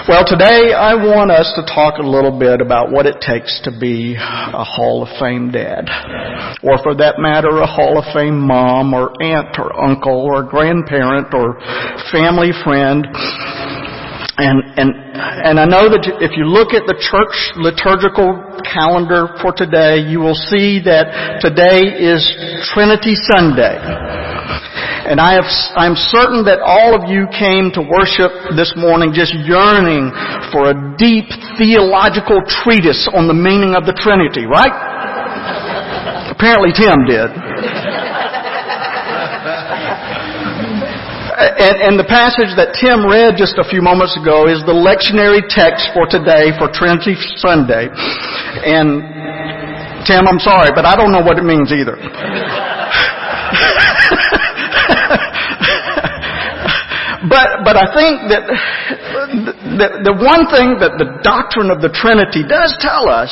Well, 0.03 0.27
today 0.27 0.75
I 0.75 0.99
want 0.99 1.31
us 1.31 1.47
to 1.55 1.63
talk 1.63 1.95
a 1.95 2.03
little 2.03 2.37
bit 2.37 2.59
about 2.59 2.91
what 2.91 3.05
it 3.05 3.23
takes 3.23 3.61
to 3.63 3.71
be 3.71 4.19
a 4.19 4.63
Hall 4.67 4.99
of 4.99 5.07
Fame 5.15 5.47
dad. 5.47 5.87
Or 6.59 6.75
for 6.83 6.91
that 6.99 7.23
matter, 7.23 7.63
a 7.63 7.65
Hall 7.65 7.95
of 7.95 8.03
Fame 8.11 8.35
mom 8.35 8.93
or 8.93 9.15
aunt 9.23 9.55
or 9.55 9.71
uncle 9.79 10.27
or 10.27 10.43
grandparent 10.43 11.31
or 11.31 11.55
family 12.11 12.51
friend. 12.67 13.07
And, 14.35 14.75
and, 14.75 14.91
and 14.91 15.55
I 15.55 15.63
know 15.63 15.87
that 15.87 16.03
if 16.19 16.35
you 16.35 16.51
look 16.51 16.75
at 16.75 16.83
the 16.83 16.99
church 16.99 17.35
liturgical 17.55 18.59
calendar 18.67 19.39
for 19.39 19.55
today, 19.55 20.03
you 20.03 20.19
will 20.19 20.35
see 20.35 20.83
that 20.83 21.39
today 21.39 21.79
is 21.79 22.19
Trinity 22.75 23.15
Sunday. 23.15 24.32
And 25.03 25.19
I 25.19 25.35
have, 25.35 25.49
I'm 25.75 25.99
certain 25.99 26.47
that 26.47 26.63
all 26.63 26.95
of 26.95 27.11
you 27.11 27.27
came 27.35 27.75
to 27.75 27.83
worship 27.83 28.31
this 28.55 28.71
morning 28.79 29.11
just 29.11 29.35
yearning 29.35 30.07
for 30.55 30.71
a 30.71 30.75
deep 30.95 31.27
theological 31.59 32.39
treatise 32.47 33.11
on 33.11 33.27
the 33.27 33.35
meaning 33.35 33.75
of 33.75 33.83
the 33.83 33.91
Trinity, 33.99 34.47
right? 34.47 34.71
Apparently 36.31 36.71
Tim 36.71 37.03
did. 37.03 37.29
And, 41.33 41.75
and, 41.91 41.95
the 41.99 42.07
passage 42.07 42.55
that 42.55 42.77
Tim 42.79 43.03
read 43.03 43.35
just 43.35 43.59
a 43.59 43.65
few 43.67 43.81
moments 43.81 44.15
ago 44.15 44.47
is 44.47 44.63
the 44.63 44.75
lectionary 44.75 45.43
text 45.51 45.91
for 45.91 46.07
today 46.07 46.55
for 46.55 46.71
Trinity 46.71 47.19
Sunday. 47.41 47.91
And 47.91 49.03
Tim, 50.07 50.23
I'm 50.23 50.39
sorry, 50.39 50.71
but 50.71 50.85
I 50.85 50.95
don't 50.95 51.11
know 51.11 51.25
what 51.25 51.35
it 51.35 51.43
means 51.43 51.73
either. 51.75 51.99
But 57.29 57.63
but 57.63 57.75
I 57.79 57.87
think 57.95 58.27
that 58.27 58.43
the, 59.79 59.87
the 60.11 60.15
one 60.19 60.43
thing 60.51 60.75
that 60.83 60.99
the 60.99 61.23
doctrine 61.23 61.71
of 61.71 61.79
the 61.79 61.87
Trinity 61.87 62.43
does 62.43 62.75
tell 62.83 63.07
us, 63.07 63.31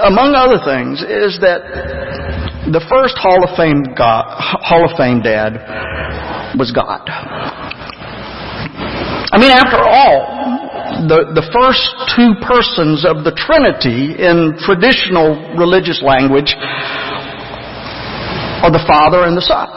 among 0.00 0.32
other 0.32 0.56
things, 0.64 1.04
is 1.04 1.36
that 1.44 1.60
the 2.72 2.80
first 2.88 3.20
Hall 3.20 3.44
of 3.44 3.52
Fame 3.56 3.92
God, 3.92 4.24
Hall 4.40 4.88
of 4.88 4.96
Fame 4.96 5.20
dad 5.20 5.60
was 6.56 6.72
God. 6.72 7.04
I 9.28 9.36
mean, 9.36 9.52
after 9.52 9.84
all, 9.84 10.46
the, 11.04 11.36
the 11.36 11.44
first 11.52 11.84
two 12.16 12.32
persons 12.40 13.04
of 13.04 13.28
the 13.28 13.36
Trinity 13.36 14.16
in 14.16 14.56
traditional 14.56 15.36
religious 15.52 16.00
language 16.00 16.56
are 18.64 18.72
the 18.72 18.84
Father 18.88 19.28
and 19.28 19.36
the 19.36 19.44
Son. 19.44 19.68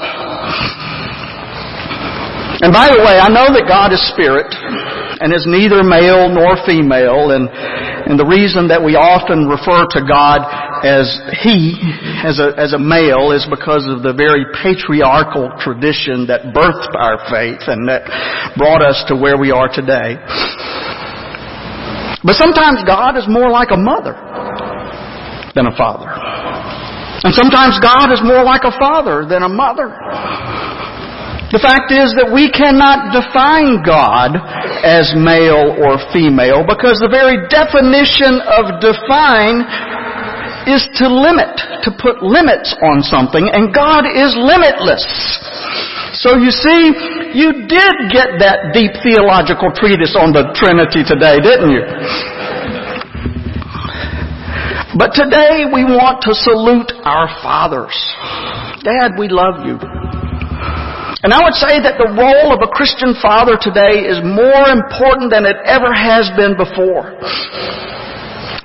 And 2.59 2.75
by 2.75 2.91
the 2.91 2.99
way, 2.99 3.15
I 3.15 3.31
know 3.31 3.47
that 3.55 3.71
God 3.71 3.95
is 3.95 4.03
spirit 4.11 4.51
and 4.51 5.31
is 5.31 5.47
neither 5.47 5.79
male 5.79 6.27
nor 6.27 6.59
female 6.67 7.31
and, 7.31 7.47
and 7.47 8.19
the 8.19 8.27
reason 8.27 8.67
that 8.67 8.83
we 8.83 8.99
often 8.99 9.47
refer 9.47 9.87
to 9.95 10.03
God 10.03 10.43
as 10.83 11.07
He, 11.39 11.79
as 12.19 12.43
a, 12.43 12.51
as 12.59 12.75
a 12.75 12.79
male, 12.79 13.31
is 13.31 13.47
because 13.47 13.87
of 13.87 14.03
the 14.03 14.11
very 14.11 14.43
patriarchal 14.59 15.55
tradition 15.63 16.27
that 16.27 16.51
birthed 16.51 16.91
our 16.99 17.23
faith 17.31 17.63
and 17.71 17.87
that 17.87 18.03
brought 18.59 18.83
us 18.83 19.07
to 19.07 19.15
where 19.15 19.39
we 19.39 19.55
are 19.55 19.71
today. 19.71 20.19
But 22.27 22.35
sometimes 22.35 22.83
God 22.83 23.15
is 23.15 23.23
more 23.31 23.47
like 23.47 23.71
a 23.71 23.79
mother 23.79 24.19
than 25.55 25.63
a 25.63 25.75
father. 25.79 26.11
And 27.23 27.31
sometimes 27.31 27.79
God 27.79 28.11
is 28.11 28.19
more 28.19 28.43
like 28.43 28.67
a 28.67 28.75
father 28.75 29.23
than 29.23 29.43
a 29.43 29.51
mother. 29.51 29.91
The 31.49 31.57
fact 31.57 31.89
is 31.89 32.13
that 32.13 32.29
we 32.29 32.53
cannot 32.53 33.09
define 33.09 33.81
God 33.81 34.37
as 34.85 35.17
male 35.17 35.81
or 35.81 35.97
female 36.13 36.61
because 36.61 37.01
the 37.01 37.09
very 37.09 37.41
definition 37.49 38.37
of 38.37 38.77
define 38.77 39.65
is 40.69 40.85
to 41.01 41.09
limit, 41.09 41.49
to 41.81 41.89
put 41.97 42.21
limits 42.21 42.77
on 42.85 43.01
something, 43.01 43.49
and 43.49 43.73
God 43.73 44.05
is 44.05 44.37
limitless. 44.37 45.01
So 46.21 46.37
you 46.37 46.53
see, 46.53 46.93
you 47.33 47.65
did 47.65 47.93
get 48.13 48.37
that 48.45 48.69
deep 48.69 48.93
theological 49.01 49.73
treatise 49.73 50.13
on 50.13 50.29
the 50.29 50.53
Trinity 50.53 51.01
today, 51.01 51.41
didn't 51.41 51.73
you? 51.73 51.81
But 55.01 55.17
today 55.17 55.65
we 55.65 55.81
want 55.81 56.21
to 56.29 56.33
salute 56.37 56.93
our 57.05 57.29
fathers. 57.41 57.97
Dad, 58.85 59.17
we 59.17 59.29
love 59.29 59.65
you. 59.65 60.08
And 61.19 61.35
I 61.35 61.43
would 61.43 61.57
say 61.59 61.83
that 61.83 61.99
the 61.99 62.07
role 62.15 62.55
of 62.55 62.63
a 62.63 62.71
Christian 62.71 63.11
father 63.19 63.59
today 63.59 64.07
is 64.07 64.23
more 64.23 64.71
important 64.71 65.35
than 65.35 65.43
it 65.43 65.59
ever 65.67 65.91
has 65.91 66.31
been 66.39 66.55
before. 66.55 67.11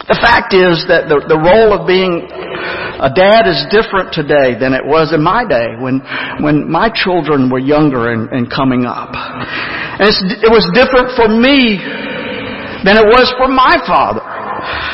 The 0.07 0.15
fact 0.23 0.55
is 0.55 0.87
that 0.87 1.11
the, 1.11 1.19
the 1.27 1.41
role 1.41 1.75
of 1.75 1.83
being 1.83 2.31
a 3.03 3.11
dad 3.11 3.51
is 3.51 3.59
different 3.75 4.15
today 4.15 4.55
than 4.55 4.71
it 4.71 4.87
was 4.87 5.11
in 5.11 5.19
my 5.19 5.43
day 5.43 5.75
when, 5.83 5.99
when 6.47 6.71
my 6.71 6.95
children 6.95 7.51
were 7.51 7.59
younger 7.59 8.15
and, 8.15 8.31
and 8.31 8.47
coming 8.47 8.87
up. 8.87 9.11
And 9.11 10.07
it 10.39 10.53
was 10.53 10.63
different 10.79 11.11
for 11.19 11.27
me 11.27 11.83
than 12.87 12.95
it 13.01 13.07
was 13.11 13.35
for 13.35 13.51
my 13.51 13.83
father. 13.83 14.23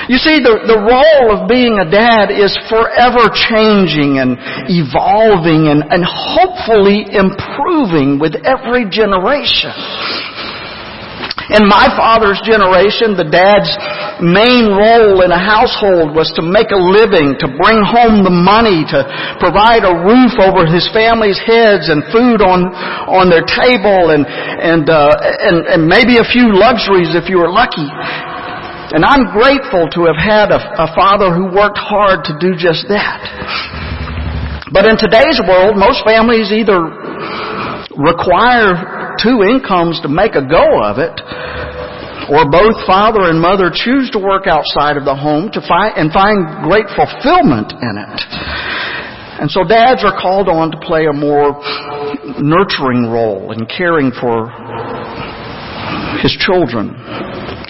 You 0.08 0.18
see, 0.18 0.42
the, 0.42 0.66
the 0.66 0.80
role 0.80 1.26
of 1.34 1.48
being 1.48 1.78
a 1.78 1.88
dad 1.88 2.30
is 2.30 2.52
forever 2.68 3.30
changing 3.30 4.18
and 4.18 4.36
evolving 4.66 5.70
and, 5.70 5.84
and 5.90 6.02
hopefully 6.02 7.06
improving 7.10 8.18
with 8.18 8.34
every 8.42 8.88
generation. 8.90 9.70
In 11.50 11.66
my 11.66 11.90
father's 11.98 12.38
generation, 12.46 13.18
the 13.18 13.26
dad's 13.26 13.74
main 14.22 14.70
role 14.70 15.26
in 15.26 15.34
a 15.34 15.40
household 15.40 16.14
was 16.14 16.30
to 16.38 16.46
make 16.46 16.70
a 16.70 16.78
living, 16.78 17.34
to 17.42 17.50
bring 17.58 17.82
home 17.82 18.22
the 18.22 18.30
money, 18.30 18.86
to 18.86 19.00
provide 19.42 19.82
a 19.82 19.90
roof 19.90 20.38
over 20.38 20.62
his 20.62 20.86
family's 20.94 21.42
heads 21.42 21.90
and 21.90 22.06
food 22.14 22.38
on, 22.38 22.70
on 23.10 23.26
their 23.26 23.42
table 23.42 24.14
and, 24.14 24.22
and, 24.30 24.86
uh, 24.86 25.10
and, 25.18 25.66
and 25.66 25.80
maybe 25.90 26.22
a 26.22 26.26
few 26.30 26.54
luxuries 26.54 27.18
if 27.18 27.26
you 27.26 27.42
were 27.42 27.50
lucky. 27.50 27.90
And 28.90 29.06
I'm 29.06 29.30
grateful 29.30 29.86
to 29.94 30.10
have 30.10 30.18
had 30.18 30.50
a, 30.50 30.58
a 30.58 30.90
father 30.98 31.30
who 31.30 31.46
worked 31.54 31.78
hard 31.78 32.26
to 32.26 32.34
do 32.42 32.58
just 32.58 32.90
that. 32.90 33.22
But 34.74 34.82
in 34.86 34.98
today's 34.98 35.38
world, 35.46 35.78
most 35.78 36.02
families 36.02 36.50
either 36.50 36.78
require 37.94 39.14
two 39.22 39.46
incomes 39.46 40.02
to 40.02 40.08
make 40.10 40.34
a 40.34 40.42
go 40.42 40.82
of 40.82 40.98
it, 40.98 41.14
or 42.34 42.50
both 42.50 42.78
father 42.86 43.30
and 43.30 43.38
mother 43.38 43.70
choose 43.70 44.10
to 44.10 44.18
work 44.18 44.46
outside 44.46 44.98
of 44.98 45.04
the 45.04 45.14
home 45.14 45.50
to 45.54 45.60
find, 45.62 45.94
and 45.94 46.10
find 46.10 46.66
great 46.66 46.86
fulfillment 46.94 47.70
in 47.70 47.94
it. 47.94 48.18
And 49.38 49.50
so 49.50 49.62
dads 49.62 50.02
are 50.02 50.14
called 50.18 50.48
on 50.48 50.70
to 50.70 50.78
play 50.82 51.06
a 51.06 51.14
more 51.14 51.54
nurturing 52.42 53.06
role 53.06 53.52
in 53.52 53.66
caring 53.66 54.10
for 54.10 54.50
his 56.22 56.34
children 56.38 56.94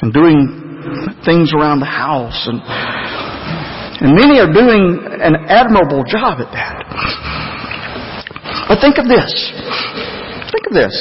and 0.03 0.13
doing 0.13 0.60
things 1.25 1.53
around 1.55 1.81
the 1.81 1.91
house 1.91 2.49
and 2.49 2.61
and 4.01 4.17
many 4.17 4.41
are 4.41 4.49
doing 4.49 4.97
an 5.21 5.37
admirable 5.45 6.05
job 6.09 6.41
at 6.41 6.49
that. 6.57 6.81
But 8.69 8.81
think 8.81 8.97
of 8.97 9.05
this. 9.05 9.29
Think 10.49 10.65
of 10.69 10.75
this. 10.75 10.97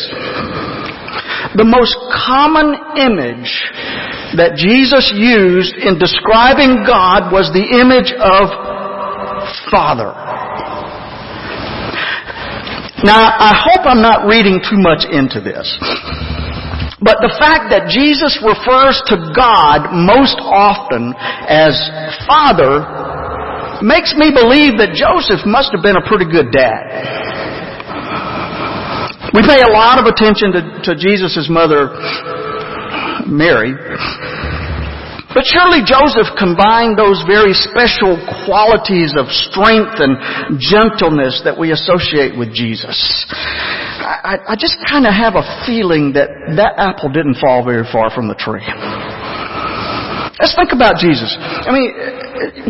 The 1.55 1.63
most 1.63 1.95
common 2.11 2.75
image 2.99 3.55
that 4.35 4.59
Jesus 4.59 5.15
used 5.15 5.79
in 5.79 5.95
describing 5.95 6.83
God 6.83 7.31
was 7.31 7.47
the 7.55 7.63
image 7.63 8.11
of 8.11 8.51
Father. 9.71 10.11
Now, 13.07 13.31
I 13.31 13.55
hope 13.55 13.87
I'm 13.87 14.03
not 14.03 14.27
reading 14.27 14.59
too 14.59 14.75
much 14.75 15.07
into 15.07 15.39
this. 15.39 15.71
But 17.01 17.23
the 17.23 17.31
fact 17.39 17.71
that 17.71 17.87
Jesus 17.87 18.35
refers 18.43 18.99
to 19.07 19.31
God 19.31 19.95
most 19.95 20.35
often 20.43 21.15
as 21.47 21.71
Father 22.27 22.83
makes 23.79 24.11
me 24.19 24.35
believe 24.35 24.75
that 24.83 24.91
Joseph 24.91 25.47
must 25.47 25.71
have 25.71 25.79
been 25.79 25.95
a 25.95 26.03
pretty 26.03 26.27
good 26.27 26.51
dad. 26.51 26.83
We 29.31 29.47
pay 29.47 29.63
a 29.63 29.71
lot 29.71 29.95
of 29.95 30.11
attention 30.11 30.51
to, 30.51 30.61
to 30.91 30.95
Jesus' 30.99 31.47
mother, 31.47 31.87
Mary. 33.31 33.71
But 35.29 35.45
surely 35.45 35.85
Joseph 35.85 36.33
combined 36.41 36.97
those 36.97 37.21
very 37.29 37.53
special 37.53 38.17
qualities 38.45 39.13
of 39.13 39.29
strength 39.29 40.01
and 40.01 40.17
gentleness 40.57 41.45
that 41.45 41.53
we 41.53 41.69
associate 41.69 42.33
with 42.33 42.49
Jesus. 42.49 42.97
I, 43.29 44.41
I 44.41 44.55
just 44.57 44.81
kind 44.89 45.05
of 45.05 45.13
have 45.13 45.37
a 45.37 45.45
feeling 45.69 46.17
that 46.17 46.33
that 46.57 46.81
apple 46.81 47.13
didn't 47.13 47.37
fall 47.37 47.61
very 47.61 47.85
far 47.93 48.09
from 48.09 48.25
the 48.25 48.33
tree. 48.33 48.65
Let's 50.41 50.55
think 50.55 50.71
about 50.73 50.97
Jesus. 50.97 51.35
I 51.37 51.69
mean, 51.75 51.91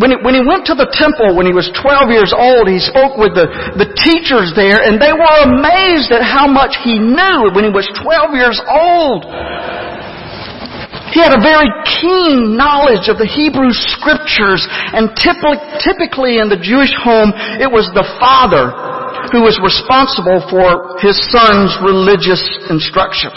when 0.01 0.09
he, 0.09 0.17
when 0.19 0.33
he 0.33 0.41
went 0.41 0.65
to 0.67 0.75
the 0.75 0.89
temple 0.89 1.37
when 1.37 1.45
he 1.45 1.53
was 1.53 1.69
12 1.79 2.09
years 2.09 2.33
old, 2.33 2.65
he 2.65 2.81
spoke 2.81 3.15
with 3.15 3.37
the, 3.37 3.45
the 3.77 3.87
teachers 3.93 4.51
there 4.57 4.81
and 4.83 4.97
they 4.97 5.13
were 5.13 5.35
amazed 5.45 6.09
at 6.09 6.25
how 6.25 6.49
much 6.49 6.75
he 6.81 6.97
knew 6.97 7.53
when 7.53 7.63
he 7.63 7.71
was 7.71 7.85
12 8.03 8.35
years 8.35 8.57
old. 8.67 9.29
He 11.13 11.19
had 11.19 11.33
a 11.33 11.41
very 11.41 11.69
keen 11.99 12.55
knowledge 12.55 13.09
of 13.09 13.17
the 13.17 13.25
Hebrew 13.25 13.73
scriptures 13.73 14.65
and 14.93 15.13
typically, 15.17 16.39
in 16.39 16.49
the 16.49 16.59
Jewish 16.59 16.93
home, 16.95 17.33
it 17.61 17.69
was 17.69 17.89
the 17.93 18.05
father 18.21 18.71
who 19.31 19.45
was 19.45 19.59
responsible 19.61 20.41
for 20.49 20.97
his 21.01 21.17
son's 21.29 21.77
religious 21.85 22.41
instruction. 22.69 23.29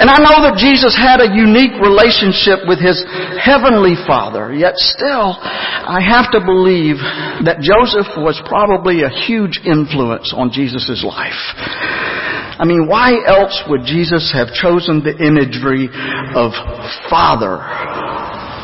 And 0.00 0.08
I 0.08 0.16
know 0.16 0.40
that 0.48 0.56
Jesus 0.56 0.96
had 0.96 1.20
a 1.20 1.28
unique 1.28 1.76
relationship 1.76 2.64
with 2.64 2.80
his 2.80 3.04
heavenly 3.36 4.00
father, 4.08 4.48
yet 4.48 4.80
still, 4.80 5.36
I 5.36 6.00
have 6.00 6.32
to 6.32 6.40
believe 6.40 6.96
that 7.44 7.60
Joseph 7.60 8.08
was 8.16 8.40
probably 8.48 9.04
a 9.04 9.12
huge 9.12 9.60
influence 9.60 10.32
on 10.32 10.56
Jesus' 10.56 11.04
life. 11.04 11.36
I 12.60 12.66
mean, 12.66 12.86
why 12.86 13.16
else 13.24 13.56
would 13.68 13.88
Jesus 13.88 14.30
have 14.36 14.52
chosen 14.52 15.00
the 15.00 15.16
imagery 15.16 15.88
of 16.36 16.52
father 17.08 17.56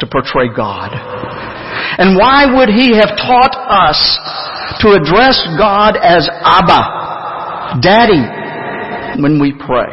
to 0.01 0.05
portray 0.13 0.53
God? 0.53 0.93
And 0.93 2.13
why 2.13 2.45
would 2.45 2.69
he 2.69 2.93
have 2.93 3.17
taught 3.17 3.57
us 3.57 3.97
to 4.85 4.93
address 4.93 5.41
God 5.57 5.97
as 5.97 6.29
Abba, 6.29 7.81
Daddy, 7.81 8.21
when 9.23 9.41
we 9.41 9.57
pray? 9.57 9.89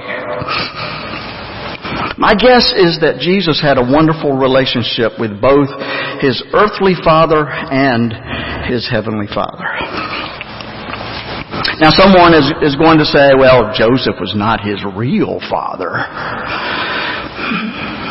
My 2.19 2.35
guess 2.35 2.75
is 2.75 2.99
that 2.99 3.23
Jesus 3.23 3.61
had 3.61 3.77
a 3.77 3.87
wonderful 3.87 4.35
relationship 4.35 5.15
with 5.17 5.39
both 5.39 5.71
his 6.19 6.43
earthly 6.51 6.93
father 7.03 7.47
and 7.47 8.11
his 8.67 8.83
heavenly 8.91 9.27
father. 9.33 9.63
Now 11.79 11.91
someone 11.91 12.33
is, 12.33 12.51
is 12.61 12.75
going 12.75 12.97
to 12.99 13.05
say, 13.05 13.33
well, 13.37 13.73
Joseph 13.75 14.19
was 14.19 14.33
not 14.35 14.61
his 14.61 14.83
real 14.95 15.39
father. 15.49 15.91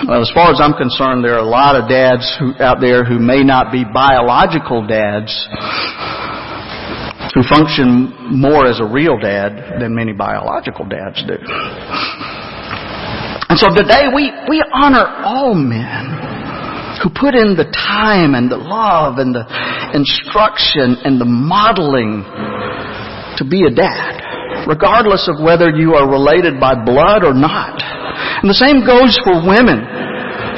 Well, 0.08 0.20
as 0.20 0.32
far 0.34 0.50
as 0.50 0.60
I'm 0.60 0.74
concerned, 0.74 1.24
there 1.24 1.34
are 1.34 1.44
a 1.44 1.48
lot 1.48 1.76
of 1.76 1.88
dads 1.88 2.26
who, 2.40 2.54
out 2.58 2.80
there 2.80 3.04
who 3.04 3.18
may 3.18 3.44
not 3.44 3.70
be 3.70 3.84
biological 3.84 4.86
dads 4.86 5.30
who 7.34 7.42
function 7.48 8.12
more 8.28 8.66
as 8.66 8.80
a 8.80 8.84
real 8.84 9.16
dad 9.18 9.80
than 9.80 9.94
many 9.94 10.12
biological 10.12 10.84
dads 10.84 11.22
do. 11.24 11.38
And 13.48 13.58
so 13.58 13.68
today 13.74 14.08
we, 14.14 14.32
we 14.48 14.62
honor 14.74 15.06
all 15.24 15.54
men 15.54 16.32
who 17.02 17.10
put 17.10 17.34
in 17.34 17.56
the 17.56 17.68
time 17.72 18.34
and 18.34 18.50
the 18.50 18.56
love 18.56 19.18
and 19.18 19.34
the 19.34 19.44
instruction 19.94 20.96
and 21.04 21.20
the 21.20 21.24
modeling 21.24 22.24
to 23.36 23.44
be 23.44 23.64
a 23.64 23.72
dad, 23.72 24.66
regardless 24.68 25.28
of 25.28 25.40
whether 25.40 25.70
you 25.70 25.94
are 25.94 26.08
related 26.08 26.60
by 26.60 26.74
blood 26.74 27.24
or 27.24 27.34
not. 27.34 27.80
And 28.42 28.50
the 28.50 28.58
same 28.58 28.84
goes 28.84 29.16
for 29.24 29.40
women. 29.46 29.84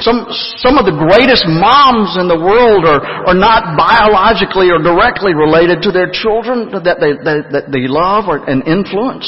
Some, 0.02 0.26
some 0.58 0.74
of 0.74 0.90
the 0.90 0.96
greatest 0.96 1.46
moms 1.46 2.18
in 2.18 2.26
the 2.26 2.34
world 2.34 2.82
are, 2.82 2.98
are 3.30 3.38
not 3.38 3.78
biologically 3.78 4.66
or 4.66 4.82
directly 4.82 5.38
related 5.38 5.87
to 5.87 5.94
their 5.94 6.10
children 6.10 6.66
that 6.74 6.98
they, 6.98 7.14
that, 7.22 7.70
they 7.70 7.87
love 7.87 8.26
or, 8.26 8.42
and 8.42 8.66
influence. 8.66 9.22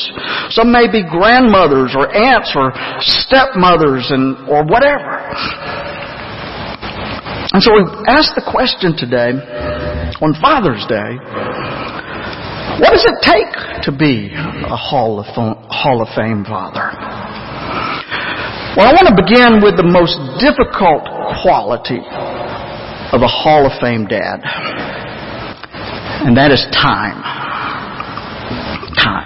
Some 0.51 0.75
may 0.75 0.91
be 0.91 1.07
grandmothers 1.07 1.95
or 1.95 2.11
aunts 2.11 2.51
or 2.59 2.75
stepmothers 2.99 4.11
and, 4.11 4.35
or 4.51 4.67
whatever. 4.67 5.23
And 7.55 7.63
so 7.63 7.71
we 7.71 7.87
ask 8.11 8.35
the 8.35 8.43
question 8.43 8.99
today, 8.99 9.39
on 10.19 10.35
Father's 10.43 10.83
Day, 10.91 11.15
what 12.81 12.93
does 12.93 13.05
it 13.05 13.19
take 13.23 13.83
to 13.85 13.93
be 13.93 14.31
a 14.35 14.77
Hall 14.77 15.19
of, 15.19 15.27
Hall 15.27 16.03
of 16.03 16.09
Fame 16.15 16.45
father? 16.45 16.93
Well, 18.77 18.85
I 18.85 18.93
want 18.93 19.09
to 19.09 19.17
begin 19.17 19.65
with 19.65 19.77
the 19.81 19.89
most 19.89 20.21
difficult 20.37 21.09
quality 21.41 22.05
of 23.17 23.23
a 23.23 23.29
Hall 23.29 23.65
of 23.65 23.73
Fame 23.81 24.05
dad. 24.05 24.45
And 26.29 26.37
that 26.37 26.53
is 26.53 26.61
time. 26.77 27.17
Time. 29.01 29.25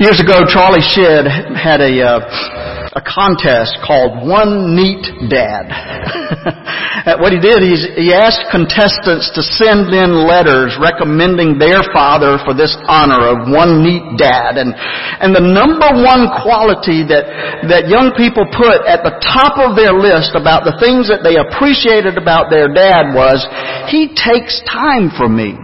Years 0.00 0.20
ago, 0.20 0.46
Charlie 0.48 0.80
Shedd 0.80 1.26
had 1.52 1.80
a, 1.80 2.00
uh, 2.00 2.63
a 2.94 3.02
contest 3.02 3.74
called 3.82 4.22
One 4.22 4.78
Neat 4.78 5.02
Dad. 5.26 5.66
what 7.18 7.34
he 7.34 7.42
did 7.42 7.58
he 7.98 8.14
asked 8.14 8.46
contestants 8.54 9.34
to 9.34 9.42
send 9.42 9.90
in 9.90 10.14
letters 10.24 10.78
recommending 10.78 11.58
their 11.58 11.82
father 11.90 12.38
for 12.46 12.54
this 12.54 12.70
honor 12.86 13.34
of 13.34 13.50
one 13.50 13.82
neat 13.82 14.14
dad. 14.14 14.62
And, 14.62 14.70
and 14.78 15.34
the 15.34 15.42
number 15.42 15.90
one 16.06 16.30
quality 16.38 17.02
that, 17.10 17.26
that 17.66 17.90
young 17.90 18.14
people 18.14 18.46
put 18.54 18.86
at 18.86 19.02
the 19.02 19.18
top 19.26 19.58
of 19.58 19.74
their 19.74 19.92
list 19.92 20.38
about 20.38 20.62
the 20.62 20.78
things 20.78 21.10
that 21.10 21.26
they 21.26 21.34
appreciated 21.34 22.14
about 22.14 22.46
their 22.46 22.70
dad 22.70 23.10
was, 23.10 23.42
he 23.90 24.14
takes 24.14 24.62
time 24.70 25.10
for 25.18 25.26
me. 25.26 25.58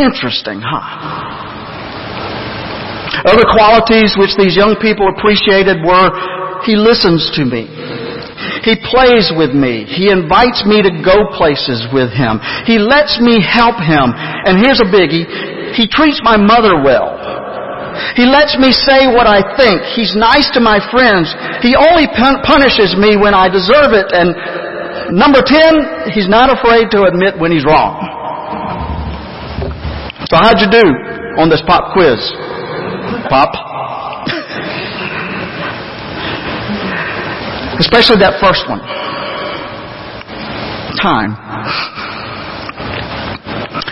Interesting, 0.00 0.64
huh? 0.64 1.57
Other 3.24 3.46
qualities 3.48 4.14
which 4.16 4.36
these 4.36 4.56
young 4.56 4.76
people 4.80 5.08
appreciated 5.08 5.80
were, 5.84 6.08
he 6.64 6.76
listens 6.76 7.30
to 7.38 7.44
me. 7.44 7.68
He 8.62 8.78
plays 8.84 9.30
with 9.34 9.54
me. 9.54 9.86
He 9.86 10.10
invites 10.10 10.62
me 10.66 10.82
to 10.82 10.92
go 11.02 11.26
places 11.34 11.86
with 11.90 12.10
him. 12.10 12.38
He 12.66 12.78
lets 12.78 13.18
me 13.18 13.42
help 13.42 13.78
him. 13.80 14.14
And 14.14 14.58
here's 14.58 14.78
a 14.82 14.88
biggie. 14.88 15.26
He 15.74 15.86
treats 15.86 16.20
my 16.22 16.36
mother 16.36 16.82
well. 16.82 17.18
He 18.14 18.26
lets 18.26 18.54
me 18.58 18.70
say 18.70 19.10
what 19.10 19.26
I 19.26 19.42
think. 19.58 19.82
He's 19.94 20.14
nice 20.14 20.50
to 20.54 20.60
my 20.60 20.78
friends. 20.90 21.34
He 21.62 21.74
only 21.74 22.06
pun- 22.06 22.42
punishes 22.46 22.94
me 22.94 23.18
when 23.18 23.34
I 23.34 23.50
deserve 23.50 23.90
it. 23.90 24.14
And 24.14 25.18
number 25.18 25.42
10, 25.42 26.14
he's 26.14 26.28
not 26.28 26.46
afraid 26.46 26.90
to 26.94 27.10
admit 27.10 27.38
when 27.38 27.50
he's 27.50 27.66
wrong. 27.66 27.98
So 30.30 30.36
how'd 30.36 30.60
you 30.60 30.70
do 30.70 30.86
on 31.40 31.48
this 31.48 31.62
pop 31.66 31.92
quiz? 31.94 32.20
Pop? 33.28 33.54
Especially 37.78 38.18
that 38.18 38.36
first 38.42 38.66
one. 38.68 38.80
Time. 40.98 41.36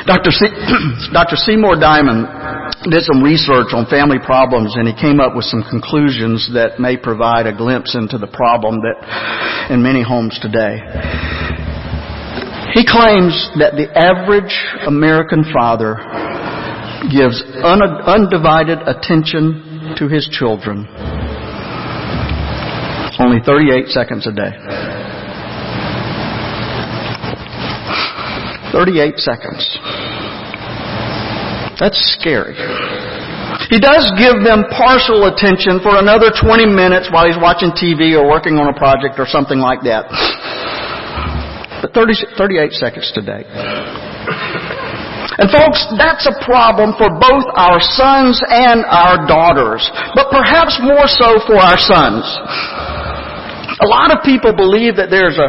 Dr. 0.07 0.31
Se- 0.31 0.55
Dr. 1.13 1.37
Seymour 1.37 1.79
Diamond 1.79 2.27
did 2.91 3.03
some 3.03 3.23
research 3.23 3.75
on 3.75 3.87
family 3.87 4.19
problems 4.23 4.75
and 4.77 4.87
he 4.87 4.95
came 4.95 5.19
up 5.19 5.35
with 5.35 5.45
some 5.47 5.63
conclusions 5.71 6.51
that 6.55 6.79
may 6.79 6.97
provide 6.97 7.47
a 7.47 7.55
glimpse 7.55 7.95
into 7.95 8.19
the 8.19 8.27
problem 8.27 8.83
that 8.83 8.99
in 9.71 9.83
many 9.83 10.03
homes 10.03 10.39
today. 10.43 10.79
He 12.75 12.85
claims 12.85 13.33
that 13.59 13.75
the 13.79 13.89
average 13.97 14.53
American 14.87 15.43
father 15.51 15.97
gives 17.11 17.43
un- 17.63 17.83
undivided 18.05 18.79
attention 18.87 19.95
to 19.99 20.09
his 20.09 20.29
children 20.31 20.87
only 23.19 23.41
38 23.41 23.89
seconds 23.89 24.27
a 24.27 24.33
day. 24.33 24.53
38 28.73 29.19
seconds. 29.19 29.79
That's 31.81 31.97
scary. 32.21 32.55
He 33.71 33.81
does 33.81 34.13
give 34.19 34.45
them 34.45 34.65
partial 34.71 35.27
attention 35.33 35.81
for 35.81 35.97
another 35.97 36.31
20 36.31 36.67
minutes 36.67 37.09
while 37.11 37.27
he's 37.27 37.41
watching 37.41 37.71
TV 37.73 38.15
or 38.15 38.29
working 38.29 38.59
on 38.59 38.69
a 38.69 38.77
project 38.77 39.19
or 39.19 39.27
something 39.27 39.59
like 39.59 39.81
that. 39.85 40.07
But 41.83 41.93
30, 41.95 42.37
38 42.37 42.73
seconds 42.73 43.11
today. 43.15 43.45
And 45.37 45.53
folks, 45.53 45.85
that's 46.01 46.25
a 46.25 46.37
problem 46.49 46.97
for 46.97 47.13
both 47.13 47.45
our 47.61 47.77
sons 47.77 48.41
and 48.49 48.89
our 48.89 49.29
daughters, 49.29 49.85
but 50.17 50.33
perhaps 50.33 50.81
more 50.81 51.05
so 51.05 51.37
for 51.45 51.61
our 51.61 51.77
sons. 51.77 52.25
A 53.77 53.89
lot 53.93 54.09
of 54.09 54.25
people 54.25 54.57
believe 54.57 54.97
that 54.97 55.13
there's 55.13 55.37
a, 55.37 55.49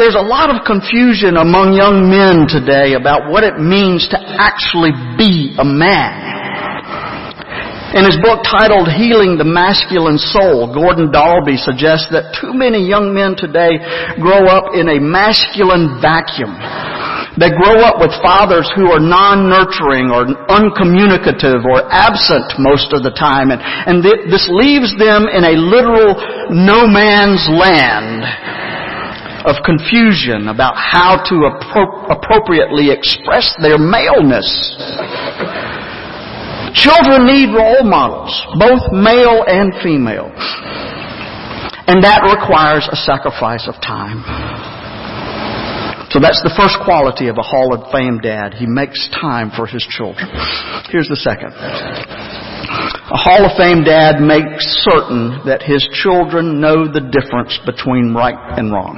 there's 0.00 0.16
a 0.16 0.24
lot 0.24 0.48
of 0.48 0.64
confusion 0.64 1.36
among 1.36 1.76
young 1.76 2.08
men 2.08 2.48
today 2.48 2.96
about 2.96 3.28
what 3.28 3.44
it 3.44 3.60
means 3.60 4.08
to 4.08 4.16
actually 4.16 4.96
be 5.20 5.52
a 5.60 5.64
man. 5.68 6.38
In 7.92 8.04
his 8.08 8.16
book 8.24 8.40
titled 8.44 8.88
Healing 8.88 9.36
the 9.36 9.48
Masculine 9.48 10.16
Soul, 10.16 10.72
Gordon 10.72 11.12
Dalbey 11.12 11.60
suggests 11.60 12.08
that 12.12 12.36
too 12.40 12.56
many 12.56 12.84
young 12.84 13.12
men 13.12 13.36
today 13.36 13.80
grow 14.20 14.48
up 14.48 14.72
in 14.72 14.88
a 14.88 15.00
masculine 15.00 16.00
vacuum. 16.00 16.56
They 17.38 17.54
grow 17.54 17.86
up 17.86 18.02
with 18.02 18.10
fathers 18.18 18.66
who 18.74 18.90
are 18.90 18.98
non-nurturing 18.98 20.10
or 20.10 20.26
uncommunicative 20.50 21.62
or 21.62 21.86
absent 21.86 22.58
most 22.58 22.90
of 22.90 23.06
the 23.06 23.14
time. 23.14 23.54
And, 23.54 23.62
and 23.62 24.02
th- 24.02 24.26
this 24.26 24.50
leaves 24.50 24.90
them 24.98 25.30
in 25.30 25.46
a 25.46 25.54
literal 25.54 26.18
no 26.50 26.90
man's 26.90 27.46
land 27.46 28.26
of 29.46 29.62
confusion 29.62 30.50
about 30.50 30.74
how 30.74 31.22
to 31.30 31.46
appro- 31.46 32.10
appropriately 32.10 32.90
express 32.90 33.54
their 33.62 33.78
maleness. 33.78 34.50
Children 36.74 37.22
need 37.26 37.54
role 37.54 37.86
models, 37.86 38.34
both 38.58 38.82
male 38.90 39.46
and 39.46 39.72
female. 39.82 40.34
And 41.86 42.02
that 42.02 42.26
requires 42.26 42.86
a 42.90 42.96
sacrifice 42.96 43.66
of 43.68 43.74
time. 43.80 44.20
So 46.10 46.20
that's 46.20 46.40
the 46.40 46.54
first 46.56 46.80
quality 46.88 47.28
of 47.28 47.36
a 47.36 47.44
Hall 47.44 47.76
of 47.76 47.92
Fame 47.92 48.16
dad. 48.24 48.54
He 48.54 48.64
makes 48.64 48.96
time 49.12 49.52
for 49.52 49.66
his 49.66 49.84
children. 49.92 50.24
Here's 50.88 51.08
the 51.08 51.20
second. 51.20 51.52
A 51.52 53.16
Hall 53.20 53.44
of 53.44 53.52
Fame 53.60 53.84
dad 53.84 54.16
makes 54.16 54.64
certain 54.88 55.44
that 55.44 55.60
his 55.60 55.84
children 55.92 56.64
know 56.64 56.88
the 56.88 57.04
difference 57.12 57.60
between 57.68 58.16
right 58.16 58.36
and 58.56 58.72
wrong. 58.72 58.96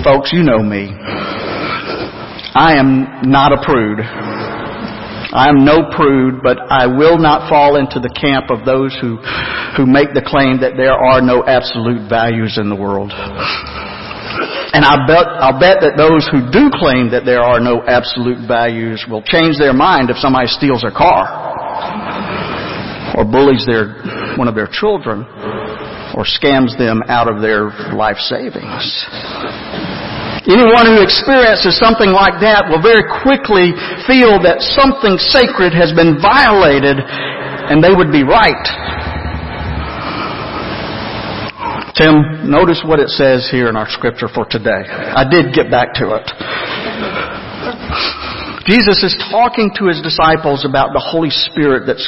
Folks, 0.00 0.32
you 0.32 0.40
know 0.40 0.64
me. 0.64 0.96
I 2.56 2.80
am 2.80 3.28
not 3.28 3.52
a 3.52 3.60
prude. 3.60 4.00
I 4.00 5.52
am 5.52 5.60
no 5.64 5.92
prude, 5.92 6.40
but 6.42 6.56
I 6.72 6.86
will 6.86 7.18
not 7.18 7.50
fall 7.50 7.76
into 7.76 8.00
the 8.00 8.08
camp 8.08 8.48
of 8.48 8.64
those 8.64 8.96
who, 8.96 9.20
who 9.76 9.84
make 9.84 10.16
the 10.16 10.24
claim 10.24 10.60
that 10.64 10.80
there 10.80 10.96
are 10.96 11.20
no 11.20 11.44
absolute 11.44 12.08
values 12.08 12.56
in 12.56 12.70
the 12.70 12.76
world. 12.76 13.12
And 14.72 14.84
I 14.84 15.06
bet, 15.06 15.26
I'll 15.40 15.60
bet 15.60 15.80
that 15.80 15.96
those 15.96 16.28
who 16.28 16.46
do 16.52 16.68
claim 16.74 17.10
that 17.10 17.24
there 17.24 17.40
are 17.40 17.60
no 17.60 17.82
absolute 17.86 18.46
values 18.46 19.04
will 19.08 19.22
change 19.22 19.58
their 19.58 19.72
mind 19.72 20.10
if 20.10 20.16
somebody 20.18 20.48
steals 20.48 20.82
their 20.82 20.94
car 20.94 21.24
or 23.16 23.24
bullies 23.24 23.64
their, 23.64 23.96
one 24.36 24.48
of 24.48 24.54
their 24.54 24.68
children 24.68 25.24
or 26.16 26.24
scams 26.24 26.76
them 26.76 27.02
out 27.08 27.28
of 27.28 27.40
their 27.40 27.72
life 27.96 28.20
savings. 28.20 28.84
Anyone 30.46 30.86
who 30.86 31.02
experiences 31.02 31.74
something 31.74 32.14
like 32.14 32.38
that 32.38 32.70
will 32.70 32.78
very 32.78 33.02
quickly 33.24 33.74
feel 34.06 34.38
that 34.46 34.62
something 34.62 35.18
sacred 35.18 35.74
has 35.74 35.90
been 35.90 36.22
violated 36.22 37.02
and 37.02 37.82
they 37.82 37.90
would 37.90 38.14
be 38.14 38.22
right. 38.22 38.64
Tim, 41.96 42.50
notice 42.50 42.84
what 42.84 43.00
it 43.00 43.08
says 43.08 43.48
here 43.50 43.68
in 43.72 43.76
our 43.76 43.88
scripture 43.88 44.28
for 44.28 44.44
today. 44.44 44.84
I 44.84 45.24
did 45.24 45.54
get 45.56 45.70
back 45.70 45.94
to 45.96 46.12
it. 46.20 46.28
Jesus 48.68 49.00
is 49.00 49.16
talking 49.32 49.72
to 49.80 49.88
his 49.88 50.02
disciples 50.04 50.68
about 50.68 50.92
the 50.92 51.00
Holy 51.00 51.30
Spirit 51.30 51.88
that's, 51.88 52.04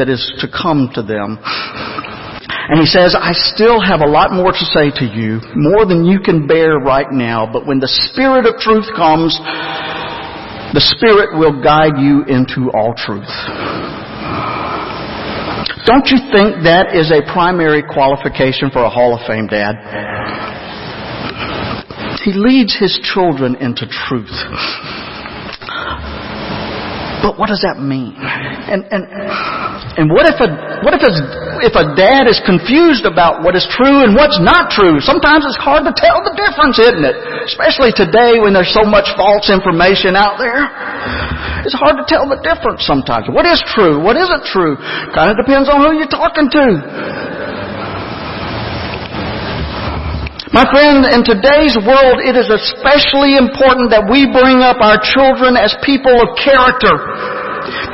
that 0.00 0.08
is 0.08 0.24
to 0.40 0.48
come 0.48 0.88
to 0.94 1.02
them. 1.02 1.36
And 1.42 2.80
he 2.80 2.86
says, 2.86 3.12
I 3.12 3.36
still 3.52 3.76
have 3.76 4.00
a 4.00 4.08
lot 4.08 4.32
more 4.32 4.52
to 4.52 4.64
say 4.72 4.88
to 4.88 5.04
you, 5.04 5.44
more 5.52 5.84
than 5.84 6.06
you 6.06 6.20
can 6.24 6.46
bear 6.46 6.78
right 6.80 7.10
now, 7.10 7.44
but 7.44 7.66
when 7.66 7.78
the 7.78 7.92
Spirit 8.08 8.46
of 8.46 8.56
truth 8.56 8.88
comes, 8.96 9.36
the 10.72 10.80
Spirit 10.96 11.36
will 11.36 11.60
guide 11.60 12.00
you 12.00 12.24
into 12.24 12.72
all 12.72 12.94
truth. 12.96 13.28
Don't 15.90 16.06
you 16.06 16.22
think 16.30 16.62
that 16.62 16.94
is 16.94 17.10
a 17.10 17.18
primary 17.32 17.82
qualification 17.82 18.70
for 18.70 18.78
a 18.78 18.88
Hall 18.88 19.18
of 19.18 19.26
Fame 19.26 19.48
dad? 19.48 19.74
He 22.22 22.30
leads 22.30 22.78
his 22.78 23.00
children 23.02 23.56
into 23.56 23.90
truth. 23.90 24.30
But 27.26 27.40
what 27.42 27.48
does 27.48 27.66
that 27.66 27.82
mean? 27.82 28.14
And, 28.14 28.86
and, 28.86 29.02
and 29.98 30.06
what 30.06 30.22
if 30.30 30.38
a, 30.38 30.48
what 30.86 30.94
if 30.94 31.02
a, 31.02 31.12
if 31.66 31.74
a 31.74 31.86
dad 31.98 32.30
is 32.30 32.38
confused 32.46 33.02
about 33.02 33.42
what 33.42 33.58
is 33.58 33.66
true 33.66 34.06
and 34.06 34.14
what's 34.14 34.38
not 34.38 34.70
true? 34.70 35.02
Sometimes 35.02 35.42
it's 35.42 35.58
hard 35.58 35.82
to 35.82 35.90
tell 35.90 36.22
the 36.22 36.30
difference, 36.38 36.78
isn't 36.78 37.02
it? 37.02 37.16
Especially 37.50 37.90
today 37.90 38.38
when 38.38 38.54
there's 38.54 38.70
so 38.70 38.86
much 38.86 39.10
false 39.18 39.50
information 39.50 40.14
out 40.14 40.38
there. 40.38 40.70
It's 41.66 41.74
hard 41.74 41.98
to 41.98 42.06
tell 42.06 42.30
the 42.30 42.38
difference 42.38 42.86
sometimes. 42.86 43.26
What 43.34 43.44
is 43.50 43.58
true? 43.74 43.98
What 43.98 44.14
isn't 44.14 44.44
true? 44.46 44.78
Kind 45.10 45.34
of 45.34 45.36
depends 45.36 45.66
on 45.66 45.82
who 45.82 45.98
you're 45.98 46.12
talking 46.12 46.46
to. 46.54 46.64
My 50.50 50.66
friend, 50.66 51.06
in 51.06 51.22
today's 51.22 51.78
world, 51.78 52.18
it 52.26 52.34
is 52.34 52.50
especially 52.50 53.38
important 53.38 53.94
that 53.94 54.02
we 54.10 54.26
bring 54.26 54.66
up 54.66 54.82
our 54.82 54.98
children 54.98 55.54
as 55.54 55.70
people 55.86 56.10
of 56.10 56.34
character, 56.42 56.90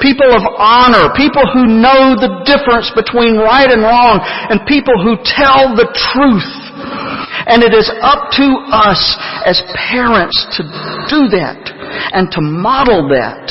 people 0.00 0.28
of 0.32 0.44
honor, 0.56 1.12
people 1.16 1.44
who 1.52 1.66
know 1.66 2.16
the 2.16 2.44
difference 2.44 2.90
between 2.94 3.36
right 3.36 3.68
and 3.68 3.82
wrong, 3.82 4.20
and 4.22 4.62
people 4.66 4.94
who 5.02 5.16
tell 5.24 5.74
the 5.74 5.88
truth. 6.12 6.50
And 7.46 7.62
it 7.62 7.72
is 7.72 7.86
up 8.02 8.30
to 8.34 8.46
us 8.74 9.00
as 9.46 9.62
parents 9.90 10.34
to 10.58 10.62
do 11.06 11.30
that 11.38 11.58
and 12.12 12.30
to 12.34 12.40
model 12.42 13.06
that. 13.14 13.46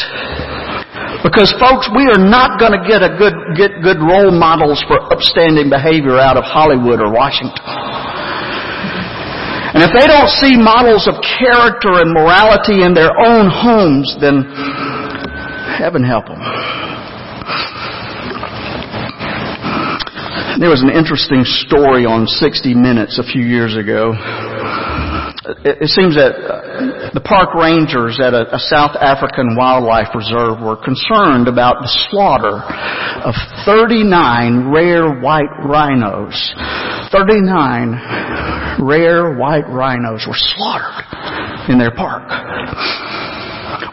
Because 1.23 1.49
folks, 1.57 1.89
we 1.95 2.05
are 2.11 2.21
not 2.21 2.59
going 2.59 2.75
to 2.75 2.83
get 2.83 3.01
a 3.01 3.15
good, 3.17 3.33
get 3.55 3.81
good 3.81 3.97
role 4.03 4.35
models 4.35 4.83
for 4.85 4.99
upstanding 5.09 5.71
behavior 5.71 6.19
out 6.19 6.37
of 6.37 6.43
Hollywood 6.43 6.99
or 6.99 7.09
Washington. 7.09 7.63
And 9.75 9.83
if 9.83 9.91
they 9.91 10.07
don't 10.07 10.31
see 10.39 10.55
models 10.55 11.03
of 11.03 11.19
character 11.19 11.99
and 11.99 12.15
morality 12.15 12.83
in 12.83 12.95
their 12.95 13.11
own 13.11 13.51
homes, 13.51 14.07
then 14.23 14.47
heaven 15.77 16.03
help 16.03 16.25
them. 16.25 16.39
There 20.59 20.69
was 20.69 20.81
an 20.81 20.89
interesting 20.89 21.43
story 21.43 22.05
on 22.05 22.27
60 22.27 22.73
Minutes 22.73 23.19
a 23.19 23.23
few 23.23 23.43
years 23.43 23.75
ago 23.75 24.15
it 25.65 25.89
seems 25.89 26.15
that 26.17 26.33
uh, 26.33 27.13
the 27.13 27.21
park 27.21 27.53
rangers 27.53 28.17
at 28.17 28.33
a, 28.33 28.49
a, 28.55 28.59
South 28.59 28.97
African 28.97 29.53
wildlife 29.53 30.09
reserve 30.17 30.57
were 30.57 30.77
concerned 30.77 31.47
about 31.47 31.81
the 31.85 31.91
slaughter 32.09 32.65
of 33.21 33.33
39 33.65 34.73
rare 34.73 35.21
white 35.21 35.53
rhinos. 35.61 36.33
39 37.13 38.81
rare 38.81 39.37
white 39.37 39.69
rhinos 39.69 40.25
were 40.25 40.37
slaughtered 40.37 41.05
in 41.69 41.77
their 41.77 41.93
park. 41.93 42.25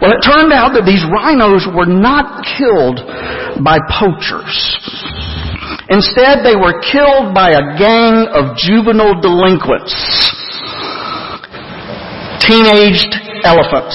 Well, 0.02 0.10
it 0.10 0.20
turned 0.26 0.50
out 0.50 0.74
that 0.74 0.82
these 0.82 1.06
rhinos 1.06 1.62
were 1.70 1.86
not 1.86 2.42
killed 2.42 2.98
by 3.62 3.78
poachers. 3.86 4.50
Instead, 5.86 6.42
they 6.42 6.58
were 6.58 6.82
killed 6.82 7.30
by 7.30 7.54
a 7.54 7.78
gang 7.78 8.26
of 8.34 8.58
juvenile 8.58 9.14
delinquents 9.22 9.94
teenaged 12.42 13.14
elephants. 13.46 13.94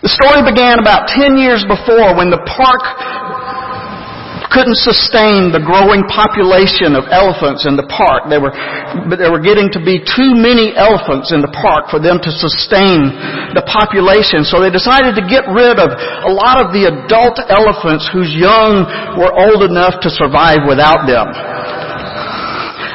The 0.00 0.08
story 0.08 0.40
began 0.48 0.80
about 0.80 1.12
10 1.12 1.36
years 1.36 1.60
before 1.68 2.16
when 2.16 2.32
the 2.32 2.40
park 2.48 2.82
couldn't 4.48 4.80
sustain 4.80 5.52
the 5.52 5.60
growing 5.60 6.04
population 6.08 6.96
of 6.96 7.04
elephants 7.12 7.68
in 7.68 7.76
the 7.76 7.84
park. 7.88 8.28
There 8.32 8.40
were, 8.40 8.52
there 9.12 9.32
were 9.32 9.44
getting 9.44 9.68
to 9.76 9.80
be 9.80 10.00
too 10.00 10.32
many 10.36 10.72
elephants 10.72 11.32
in 11.32 11.44
the 11.44 11.52
park 11.52 11.92
for 11.92 12.00
them 12.00 12.16
to 12.20 12.30
sustain 12.32 13.12
the 13.52 13.64
population. 13.68 14.48
So 14.48 14.60
they 14.60 14.72
decided 14.72 15.16
to 15.20 15.24
get 15.24 15.44
rid 15.48 15.76
of 15.76 15.92
a 15.92 16.32
lot 16.32 16.64
of 16.64 16.72
the 16.72 16.88
adult 16.88 17.40
elephants 17.48 18.08
whose 18.08 18.32
young 18.32 18.88
were 19.20 19.32
old 19.32 19.68
enough 19.68 20.00
to 20.04 20.08
survive 20.08 20.64
without 20.64 21.04
them. 21.04 21.28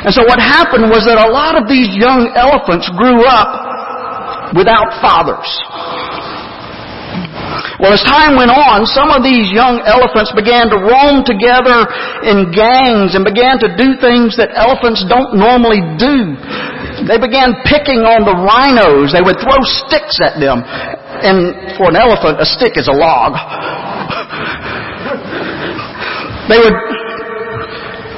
And 0.04 0.12
so 0.12 0.26
what 0.28 0.42
happened 0.42 0.92
was 0.92 1.08
that 1.08 1.16
a 1.16 1.32
lot 1.32 1.56
of 1.56 1.70
these 1.70 1.88
young 1.96 2.34
elephants 2.36 2.92
grew 3.00 3.24
up 3.24 4.52
without 4.52 4.92
fathers. 5.00 5.48
Well, 7.80 7.94
as 7.94 8.02
time 8.06 8.38
went 8.38 8.54
on, 8.54 8.86
some 8.86 9.10
of 9.10 9.22
these 9.22 9.52
young 9.52 9.82
elephants 9.86 10.32
began 10.34 10.70
to 10.74 10.78
roam 10.78 11.26
together 11.26 11.86
in 12.26 12.54
gangs 12.54 13.18
and 13.18 13.26
began 13.26 13.60
to 13.62 13.70
do 13.74 13.98
things 14.00 14.38
that 14.38 14.54
elephants 14.56 15.04
don't 15.06 15.38
normally 15.38 15.82
do. 15.98 16.38
They 17.10 17.20
began 17.20 17.58
picking 17.66 18.06
on 18.06 18.24
the 18.24 18.34
rhinos. 18.34 19.12
They 19.12 19.22
would 19.22 19.42
throw 19.42 19.60
sticks 19.86 20.22
at 20.22 20.40
them. 20.40 20.64
And 20.64 21.76
for 21.76 21.90
an 21.90 21.98
elephant, 21.98 22.40
a 22.40 22.48
stick 22.48 22.78
is 22.78 22.88
a 22.88 22.96
log. 22.96 23.34
They 26.44 26.60
would 26.60 26.76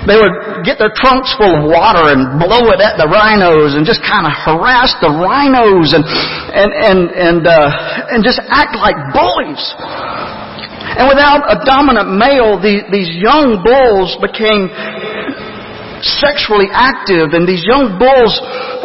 they 0.06 0.18
would 0.18 0.66
get 0.66 0.78
their 0.78 0.94
trunks 0.94 1.34
full 1.34 1.50
of 1.50 1.64
water 1.66 2.14
and 2.14 2.38
blow 2.38 2.70
it 2.70 2.80
at 2.82 2.98
the 2.98 3.10
rhinos 3.10 3.74
and 3.74 3.86
just 3.86 4.06
kind 4.06 4.30
of 4.30 4.34
harass 4.34 4.94
the 5.02 5.10
rhinos 5.10 5.94
and 5.98 6.06
and 6.06 6.70
and 6.72 7.00
and 7.14 7.42
uh, 7.46 8.14
and 8.14 8.22
just 8.22 8.42
act 8.50 8.78
like 8.78 8.98
bullies. 9.14 9.62
And 10.96 11.10
without 11.12 11.44
a 11.50 11.60
dominant 11.66 12.14
male, 12.16 12.56
the, 12.62 12.86
these 12.88 13.12
young 13.20 13.60
bulls 13.66 14.16
became 14.22 14.72
sexually 16.06 16.70
active, 16.72 17.34
and 17.34 17.44
these 17.44 17.66
young 17.66 17.98
bulls 17.98 18.32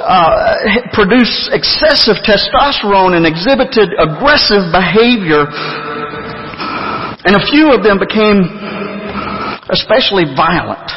uh, 0.01 0.89
produced 0.97 1.53
excessive 1.53 2.19
testosterone 2.25 3.15
and 3.15 3.29
exhibited 3.29 3.93
aggressive 4.01 4.73
behavior. 4.73 5.45
And 7.21 7.37
a 7.37 7.45
few 7.53 7.69
of 7.71 7.85
them 7.85 8.01
became 8.01 8.49
especially 9.73 10.25
violent. 10.37 10.89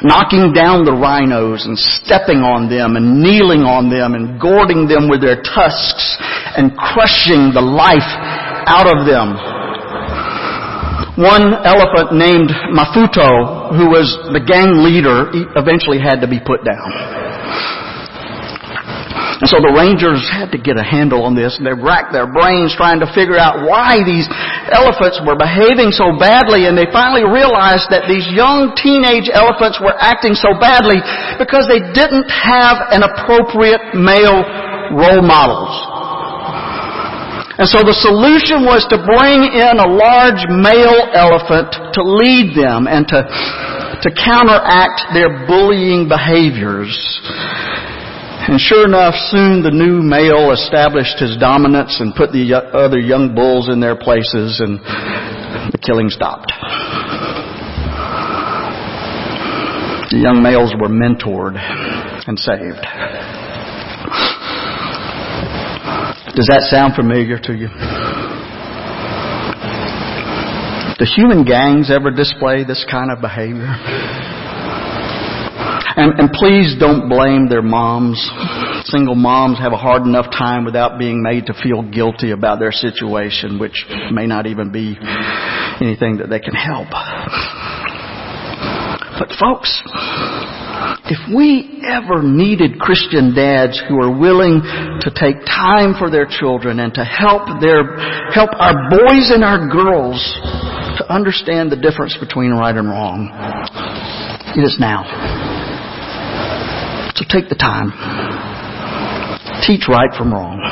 Knocking 0.00 0.54
down 0.54 0.86
the 0.86 0.94
rhinos 0.94 1.66
and 1.66 1.74
stepping 1.74 2.38
on 2.38 2.70
them 2.70 2.94
and 2.94 3.18
kneeling 3.18 3.66
on 3.66 3.90
them 3.90 4.14
and 4.14 4.38
gourding 4.38 4.86
them 4.86 5.10
with 5.10 5.20
their 5.20 5.42
tusks 5.42 6.16
and 6.54 6.70
crushing 6.78 7.50
the 7.50 7.60
life 7.60 8.06
out 8.70 8.86
of 8.86 9.02
them. 9.04 9.34
One 11.18 11.50
elephant 11.66 12.14
named 12.14 12.54
Mafuto, 12.70 13.74
who 13.74 13.90
was 13.90 14.06
the 14.30 14.38
gang 14.38 14.86
leader, 14.86 15.34
eventually 15.58 15.98
had 15.98 16.22
to 16.22 16.30
be 16.30 16.38
put 16.38 16.62
down. 16.62 16.94
And 19.38 19.46
so 19.46 19.62
the 19.62 19.70
rangers 19.70 20.18
had 20.26 20.50
to 20.50 20.58
get 20.58 20.74
a 20.74 20.82
handle 20.82 21.22
on 21.22 21.38
this 21.38 21.62
and 21.62 21.64
they 21.66 21.76
racked 21.76 22.10
their 22.10 22.26
brains 22.26 22.74
trying 22.74 22.98
to 22.98 23.08
figure 23.14 23.38
out 23.38 23.62
why 23.62 24.02
these 24.02 24.26
elephants 24.74 25.22
were 25.22 25.38
behaving 25.38 25.94
so 25.94 26.18
badly 26.18 26.66
and 26.66 26.74
they 26.74 26.90
finally 26.90 27.22
realized 27.22 27.86
that 27.94 28.10
these 28.10 28.26
young 28.34 28.74
teenage 28.74 29.30
elephants 29.30 29.78
were 29.78 29.94
acting 29.94 30.34
so 30.34 30.58
badly 30.58 30.98
because 31.38 31.70
they 31.70 31.78
didn't 31.94 32.26
have 32.26 32.90
an 32.90 33.06
appropriate 33.06 33.94
male 33.94 34.42
role 34.90 35.22
models. 35.22 35.70
And 37.62 37.66
so 37.70 37.86
the 37.86 37.94
solution 37.94 38.66
was 38.66 38.86
to 38.90 38.98
bring 39.02 39.46
in 39.54 39.74
a 39.78 39.86
large 39.86 40.42
male 40.50 41.10
elephant 41.14 41.74
to 41.94 42.02
lead 42.02 42.58
them 42.58 42.90
and 42.90 43.06
to, 43.06 43.22
to 44.02 44.08
counteract 44.18 45.14
their 45.14 45.46
bullying 45.46 46.10
behaviors. 46.10 46.90
And 48.48 48.58
sure 48.58 48.86
enough, 48.86 49.12
soon 49.28 49.62
the 49.62 49.70
new 49.70 50.00
male 50.00 50.52
established 50.52 51.20
his 51.20 51.36
dominance 51.36 52.00
and 52.00 52.14
put 52.14 52.32
the 52.32 52.56
other 52.72 52.98
young 52.98 53.34
bulls 53.34 53.68
in 53.68 53.78
their 53.78 53.94
places 53.94 54.60
and 54.64 54.80
the 55.68 55.76
killing 55.76 56.08
stopped. 56.08 56.48
The 60.08 60.16
young 60.16 60.40
males 60.42 60.72
were 60.80 60.88
mentored 60.88 61.60
and 61.60 62.38
saved. 62.40 62.80
Does 66.34 66.48
that 66.48 66.64
sound 66.72 66.96
familiar 66.96 67.36
to 67.36 67.52
you? 67.52 67.68
Do 70.96 71.04
human 71.04 71.44
gangs 71.44 71.90
ever 71.90 72.10
display 72.10 72.64
this 72.64 72.86
kind 72.90 73.12
of 73.12 73.20
behavior? 73.20 73.68
And, 75.98 76.14
and 76.20 76.30
please 76.30 76.76
don't 76.78 77.08
blame 77.08 77.48
their 77.48 77.60
moms. 77.60 78.22
Single 78.84 79.16
moms 79.16 79.58
have 79.58 79.72
a 79.72 79.76
hard 79.76 80.02
enough 80.02 80.30
time 80.30 80.64
without 80.64 80.96
being 80.96 81.24
made 81.24 81.46
to 81.46 81.54
feel 81.60 81.82
guilty 81.82 82.30
about 82.30 82.60
their 82.60 82.70
situation, 82.70 83.58
which 83.58 83.84
may 84.12 84.24
not 84.24 84.46
even 84.46 84.70
be 84.70 84.96
anything 85.82 86.18
that 86.18 86.28
they 86.30 86.38
can 86.38 86.54
help. 86.54 86.86
But 89.18 89.34
folks, 89.42 89.82
if 91.10 91.18
we 91.34 91.82
ever 91.82 92.22
needed 92.22 92.78
Christian 92.78 93.34
dads 93.34 93.82
who 93.88 94.00
are 94.00 94.16
willing 94.16 94.62
to 95.02 95.10
take 95.10 95.42
time 95.46 95.98
for 95.98 96.10
their 96.10 96.26
children 96.30 96.78
and 96.78 96.94
to 96.94 97.02
help 97.02 97.42
their, 97.60 97.98
help 98.30 98.50
our 98.54 98.88
boys 98.88 99.34
and 99.34 99.42
our 99.42 99.66
girls 99.66 100.22
to 100.98 101.12
understand 101.12 101.72
the 101.72 101.76
difference 101.76 102.16
between 102.20 102.52
right 102.52 102.76
and 102.76 102.88
wrong, 102.88 103.34
it 104.54 104.62
is 104.62 104.76
now. 104.78 105.47
So 107.18 107.24
take 107.26 107.48
the 107.48 107.58
time. 107.58 107.90
Teach 109.66 109.90
right 109.90 110.14
from 110.16 110.32
wrong. 110.32 110.62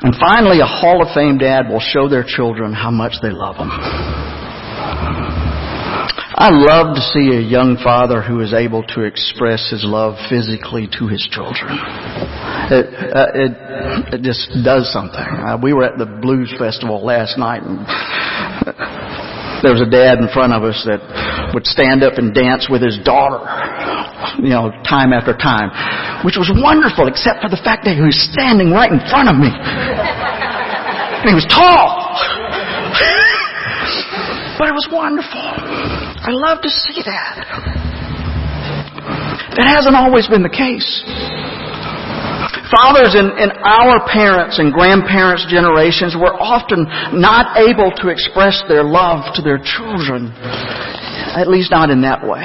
And 0.00 0.16
finally, 0.16 0.60
a 0.60 0.64
Hall 0.64 1.04
of 1.04 1.12
Fame 1.12 1.36
dad 1.36 1.68
will 1.68 1.84
show 1.84 2.08
their 2.08 2.24
children 2.24 2.72
how 2.72 2.90
much 2.90 3.20
they 3.20 3.28
love 3.28 3.58
them. 3.58 3.68
I 6.40 6.48
love 6.48 6.96
to 6.96 7.02
see 7.12 7.36
a 7.36 7.42
young 7.44 7.76
father 7.84 8.22
who 8.22 8.40
is 8.40 8.54
able 8.54 8.84
to 8.94 9.02
express 9.02 9.68
his 9.68 9.84
love 9.84 10.16
physically 10.30 10.88
to 10.96 11.08
his 11.08 11.28
children. 11.30 11.76
It, 12.72 12.86
uh, 12.88 13.26
it, 13.34 13.52
it 14.14 14.22
just 14.22 14.48
does 14.64 14.90
something. 14.90 15.18
Uh, 15.18 15.58
we 15.60 15.74
were 15.74 15.84
at 15.84 15.98
the 15.98 16.06
Blues 16.06 16.54
Festival 16.56 17.04
last 17.04 17.36
night 17.36 17.64
and 17.64 17.84
there 19.62 19.74
was 19.74 19.82
a 19.82 19.90
dad 19.90 20.22
in 20.22 20.30
front 20.30 20.54
of 20.54 20.62
us 20.62 20.78
that 20.86 21.02
would 21.52 21.66
stand 21.66 22.06
up 22.06 22.14
and 22.14 22.30
dance 22.30 22.70
with 22.70 22.78
his 22.78 22.98
daughter, 23.02 23.42
you 24.38 24.50
know, 24.50 24.70
time 24.86 25.12
after 25.12 25.36
time, 25.36 25.70
which 26.24 26.36
was 26.36 26.50
wonderful, 26.50 27.06
except 27.06 27.42
for 27.42 27.50
the 27.50 27.60
fact 27.60 27.84
that 27.84 27.94
he 27.94 28.02
was 28.02 28.16
standing 28.32 28.70
right 28.70 28.90
in 28.90 29.00
front 29.10 29.28
of 29.28 29.36
me. 29.36 29.50
And 29.50 31.26
he 31.26 31.34
was 31.34 31.46
tall. 31.50 32.14
but 34.58 34.70
it 34.70 34.76
was 34.76 34.88
wonderful. 34.90 35.42
I 35.42 36.30
love 36.30 36.62
to 36.62 36.70
see 36.70 37.02
that. 37.02 37.34
That 39.58 39.66
hasn't 39.66 39.96
always 39.96 40.28
been 40.28 40.42
the 40.42 40.52
case. 40.52 41.02
Fathers 42.70 43.16
in, 43.16 43.32
in 43.40 43.50
our 43.64 44.04
parents' 44.06 44.58
and 44.58 44.72
grandparents' 44.72 45.46
generations 45.48 46.14
were 46.14 46.36
often 46.36 46.84
not 47.16 47.56
able 47.56 47.90
to 47.96 48.08
express 48.08 48.62
their 48.68 48.84
love 48.84 49.34
to 49.34 49.42
their 49.42 49.58
children, 49.58 50.30
at 51.34 51.48
least 51.48 51.70
not 51.70 51.88
in 51.88 52.02
that 52.02 52.20
way. 52.20 52.44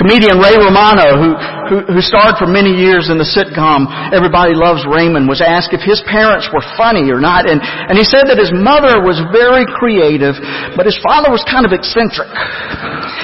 Comedian 0.00 0.40
Ray 0.40 0.56
Romano, 0.56 1.20
who, 1.20 1.30
who, 1.68 1.76
who 1.92 2.00
starred 2.00 2.40
for 2.40 2.48
many 2.48 2.72
years 2.72 3.12
in 3.12 3.20
the 3.20 3.28
sitcom 3.28 3.84
Everybody 4.16 4.56
Loves 4.56 4.88
Raymond, 4.88 5.28
was 5.28 5.44
asked 5.44 5.76
if 5.76 5.84
his 5.84 6.00
parents 6.08 6.48
were 6.48 6.64
funny 6.80 7.12
or 7.12 7.20
not, 7.20 7.44
and, 7.44 7.60
and 7.60 8.00
he 8.00 8.06
said 8.08 8.24
that 8.32 8.40
his 8.40 8.48
mother 8.48 9.04
was 9.04 9.20
very 9.28 9.68
creative, 9.68 10.40
but 10.72 10.88
his 10.88 10.96
father 11.04 11.28
was 11.28 11.44
kind 11.44 11.68
of 11.68 11.76
eccentric. 11.76 12.32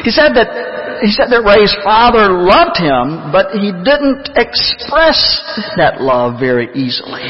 He 0.04 0.12
said 0.12 0.36
that 0.36 0.52
he 1.00 1.12
said 1.12 1.28
that 1.28 1.44
Ray's 1.44 1.76
father 1.84 2.32
loved 2.32 2.80
him, 2.80 3.28
but 3.28 3.52
he 3.52 3.68
didn't 3.84 4.32
express 4.32 5.20
that 5.76 6.00
love 6.00 6.40
very 6.40 6.72
easily. 6.72 7.24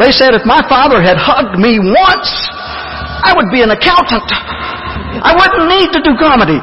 Ray 0.00 0.12
said, 0.12 0.32
if 0.32 0.48
my 0.48 0.64
father 0.64 1.04
had 1.04 1.20
hugged 1.20 1.60
me 1.60 1.76
once, 1.76 2.28
I 3.24 3.36
would 3.36 3.52
be 3.52 3.60
an 3.60 3.68
accountant. 3.68 4.24
I 4.28 5.36
wouldn't 5.36 5.68
need 5.68 5.92
to 5.92 6.00
do 6.00 6.16
comedy. 6.16 6.56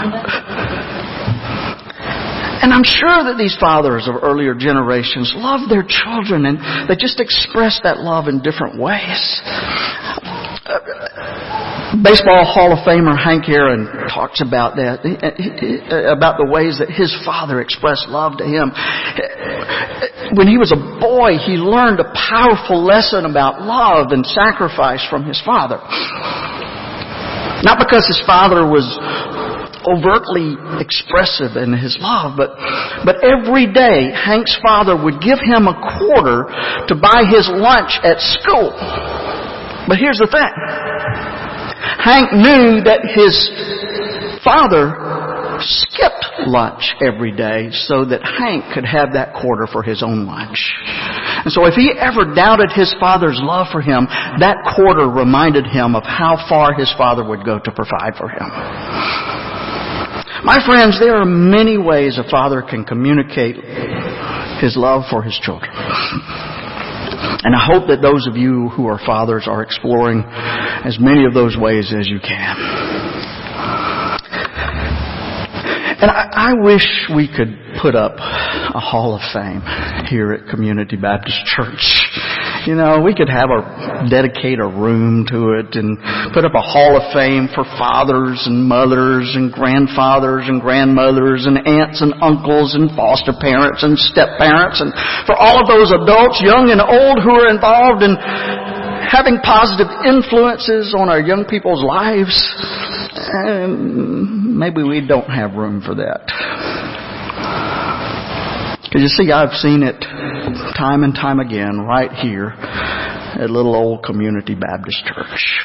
And 2.60 2.74
I'm 2.76 2.84
sure 2.84 3.24
that 3.24 3.40
these 3.40 3.56
fathers 3.56 4.04
of 4.04 4.20
earlier 4.20 4.52
generations 4.52 5.32
loved 5.34 5.72
their 5.72 5.80
children 5.80 6.44
and 6.44 6.60
they 6.92 6.94
just 6.94 7.16
expressed 7.18 7.88
that 7.88 8.04
love 8.04 8.28
in 8.28 8.44
different 8.44 8.76
ways. 8.76 9.40
Baseball 12.04 12.44
Hall 12.44 12.76
of 12.76 12.84
Famer 12.84 13.16
Hank 13.16 13.48
Aaron 13.48 13.88
talks 14.12 14.44
about 14.44 14.76
that, 14.76 15.00
about 15.02 16.36
the 16.36 16.46
ways 16.46 16.78
that 16.78 16.92
his 16.92 17.16
father 17.24 17.64
expressed 17.64 18.06
love 18.12 18.36
to 18.38 18.46
him. 18.46 18.70
When 20.36 20.46
he 20.46 20.60
was 20.60 20.70
a 20.70 20.78
boy, 20.78 21.40
he 21.40 21.56
learned 21.56 21.98
a 21.98 22.12
powerful 22.12 22.84
lesson 22.84 23.24
about 23.24 23.64
love 23.64 24.12
and 24.12 24.22
sacrifice 24.22 25.02
from 25.08 25.24
his 25.24 25.40
father. 25.42 25.80
Not 27.64 27.80
because 27.80 28.06
his 28.06 28.20
father 28.28 28.68
was 28.68 28.84
overtly 29.86 30.56
expressive 30.80 31.56
in 31.56 31.72
his 31.72 31.96
love, 32.00 32.36
but, 32.36 32.56
but 33.04 33.22
every 33.24 33.70
day 33.72 34.10
Hank's 34.12 34.56
father 34.62 34.96
would 34.96 35.20
give 35.20 35.38
him 35.40 35.68
a 35.68 35.76
quarter 35.76 36.48
to 36.88 36.94
buy 36.94 37.24
his 37.28 37.48
lunch 37.48 37.96
at 38.04 38.20
school. 38.40 38.72
But 39.88 39.98
here's 39.98 40.18
the 40.18 40.28
thing. 40.28 40.52
Hank 42.00 42.32
knew 42.32 42.84
that 42.84 43.04
his 43.04 43.34
father 44.44 44.94
skipped 45.60 46.48
lunch 46.48 46.94
every 47.04 47.32
day 47.32 47.68
so 47.72 48.04
that 48.04 48.22
Hank 48.24 48.72
could 48.72 48.84
have 48.84 49.12
that 49.12 49.34
quarter 49.34 49.66
for 49.66 49.82
his 49.82 50.02
own 50.02 50.26
lunch. 50.26 50.58
And 51.44 51.52
so 51.52 51.66
if 51.66 51.74
he 51.74 51.92
ever 51.98 52.34
doubted 52.34 52.72
his 52.72 52.94
father's 53.00 53.38
love 53.42 53.68
for 53.72 53.80
him, 53.80 54.06
that 54.40 54.56
quarter 54.76 55.08
reminded 55.08 55.66
him 55.66 55.94
of 55.94 56.04
how 56.04 56.36
far 56.48 56.72
his 56.72 56.92
father 56.96 57.24
would 57.24 57.44
go 57.44 57.58
to 57.58 57.70
provide 57.72 58.16
for 58.16 58.28
him. 58.28 59.49
My 60.44 60.56
friends, 60.64 60.98
there 60.98 61.16
are 61.16 61.26
many 61.26 61.76
ways 61.76 62.18
a 62.18 62.28
father 62.30 62.62
can 62.62 62.84
communicate 62.84 63.56
his 64.60 64.74
love 64.74 65.04
for 65.10 65.22
his 65.22 65.38
children. 65.42 65.70
And 67.42 67.54
I 67.54 67.60
hope 67.60 67.88
that 67.88 68.00
those 68.00 68.26
of 68.26 68.36
you 68.36 68.68
who 68.70 68.86
are 68.86 68.98
fathers 69.04 69.46
are 69.46 69.62
exploring 69.62 70.24
as 70.24 70.98
many 70.98 71.26
of 71.26 71.34
those 71.34 71.56
ways 71.58 71.92
as 71.92 72.08
you 72.08 72.20
can. 72.20 72.56
And 76.00 76.10
I, 76.10 76.28
I 76.32 76.54
wish 76.54 76.86
we 77.14 77.28
could 77.28 77.58
put 77.82 77.94
up 77.94 78.16
a 78.16 78.80
Hall 78.80 79.14
of 79.14 79.20
Fame 79.34 79.60
here 80.06 80.32
at 80.32 80.48
Community 80.48 80.96
Baptist 80.96 81.44
Church. 81.44 82.00
You 82.66 82.76
know, 82.76 83.00
we 83.00 83.14
could 83.14 83.28
have 83.32 83.48
a 83.48 84.04
dedicate 84.08 84.60
a 84.60 84.68
room 84.68 85.24
to 85.32 85.56
it 85.56 85.72
and 85.80 85.96
put 86.36 86.44
up 86.44 86.52
a 86.52 86.60
Hall 86.60 86.92
of 86.92 87.08
Fame 87.16 87.48
for 87.54 87.64
fathers 87.80 88.44
and 88.44 88.68
mothers 88.68 89.32
and 89.32 89.50
grandfathers 89.50 90.44
and 90.44 90.60
grandmothers 90.60 91.46
and 91.48 91.56
aunts 91.56 92.04
and 92.04 92.12
uncles 92.20 92.76
and 92.76 92.92
foster 92.92 93.32
parents 93.32 93.80
and 93.82 93.96
step 93.96 94.36
parents 94.36 94.80
and 94.84 94.92
for 95.24 95.36
all 95.40 95.56
of 95.56 95.66
those 95.72 95.88
adults, 95.88 96.40
young 96.44 96.68
and 96.68 96.84
old, 96.84 97.24
who 97.24 97.32
are 97.32 97.48
involved 97.48 98.04
in 98.04 98.12
having 99.08 99.40
positive 99.40 99.88
influences 100.04 100.92
on 100.92 101.08
our 101.08 101.20
young 101.20 101.44
people's 101.48 101.82
lives. 101.82 102.36
And 103.48 104.58
maybe 104.58 104.82
we 104.82 105.06
don't 105.06 105.30
have 105.30 105.54
room 105.54 105.80
for 105.80 105.94
that. 105.96 106.28
Because 108.90 109.02
you 109.02 109.08
see, 109.08 109.30
I've 109.30 109.54
seen 109.54 109.84
it 109.84 110.00
time 110.76 111.04
and 111.04 111.14
time 111.14 111.38
again 111.38 111.78
right 111.78 112.10
here 112.10 112.48
at 112.58 113.48
little 113.48 113.76
old 113.76 114.02
Community 114.02 114.56
Baptist 114.56 115.04
Church. 115.06 115.62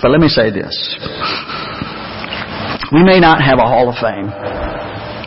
But 0.00 0.12
let 0.12 0.20
me 0.20 0.28
say 0.28 0.50
this. 0.50 0.96
We 2.92 3.02
may 3.02 3.18
not 3.18 3.42
have 3.42 3.58
a 3.58 3.66
Hall 3.66 3.88
of 3.88 3.96
Fame 3.98 4.30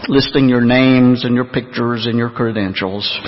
listing 0.08 0.48
your 0.48 0.62
names 0.62 1.26
and 1.26 1.36
your 1.36 1.44
pictures 1.44 2.08
and 2.08 2.18
your 2.18 2.30
credentials. 2.30 3.20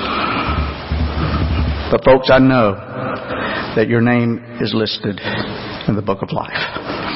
But 1.91 2.05
folks, 2.05 2.29
I 2.31 2.39
know 2.39 2.75
that 3.75 3.87
your 3.89 3.99
name 3.99 4.41
is 4.61 4.73
listed 4.73 5.19
in 5.89 5.97
the 5.97 6.01
book 6.01 6.21
of 6.21 6.31
life. 6.31 7.10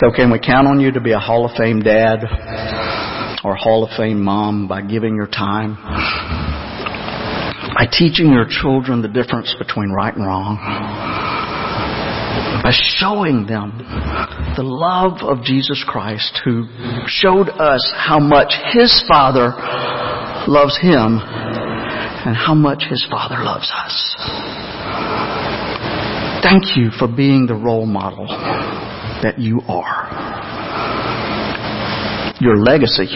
So 0.00 0.10
can 0.10 0.32
we 0.32 0.38
count 0.38 0.66
on 0.66 0.80
you 0.80 0.92
to 0.92 1.00
be 1.00 1.12
a 1.12 1.18
Hall 1.18 1.44
of 1.44 1.54
Fame 1.58 1.80
dad 1.80 2.24
or 3.44 3.54
Hall 3.54 3.84
of 3.84 3.90
Fame 3.98 4.24
mom 4.24 4.66
by 4.66 4.80
giving 4.80 5.14
your 5.14 5.26
time? 5.26 5.74
By 7.76 7.84
teaching 7.84 8.32
your 8.32 8.46
children 8.48 9.02
the 9.02 9.08
difference 9.08 9.54
between 9.58 9.90
right 9.90 10.16
and 10.16 10.24
wrong? 10.24 10.56
By 12.64 12.72
showing 12.72 13.44
them 13.44 13.76
the 14.56 14.62
love 14.62 15.20
of 15.20 15.44
Jesus 15.44 15.84
Christ 15.86 16.40
who 16.46 16.64
showed 17.06 17.50
us 17.50 17.92
how 17.94 18.18
much 18.18 18.54
His 18.72 19.04
Father 19.06 19.52
loves 20.48 20.78
Him 20.80 21.20
and 21.20 22.34
how 22.34 22.54
much 22.54 22.84
His 22.88 23.06
Father 23.10 23.44
loves 23.44 23.70
us. 23.70 24.16
Thank 26.42 26.74
you 26.74 26.88
for 26.98 27.06
being 27.06 27.44
the 27.46 27.54
role 27.54 27.84
model 27.84 28.26
that 29.22 29.38
you 29.38 29.60
are. 29.68 30.08
Your 32.40 32.56
legacy 32.56 33.06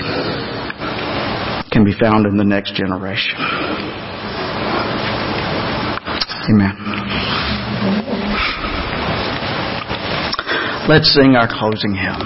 can 1.72 1.84
be 1.84 1.94
found 1.98 2.26
in 2.26 2.36
the 2.36 2.44
next 2.44 2.74
generation. 2.74 3.38
Amen. 6.50 6.76
Let's 10.86 11.12
sing 11.14 11.34
our 11.36 11.48
closing 11.48 11.94
hymn. 11.94 12.20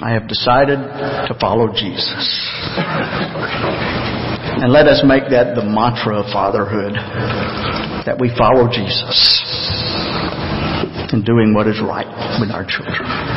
I 0.00 0.12
have 0.12 0.28
decided 0.28 0.78
to 0.78 1.36
follow 1.40 1.72
Jesus. 1.74 2.48
And 4.62 4.72
let 4.72 4.86
us 4.86 5.02
make 5.04 5.24
that 5.30 5.56
the 5.56 5.64
mantra 5.64 6.20
of 6.20 6.32
fatherhood 6.32 6.94
that 8.06 8.20
we 8.20 8.30
follow 8.38 8.70
Jesus 8.70 9.93
in 11.14 11.22
doing 11.22 11.54
what 11.54 11.66
is 11.66 11.80
right 11.80 12.06
with 12.40 12.50
our 12.50 12.66
children. 12.66 13.33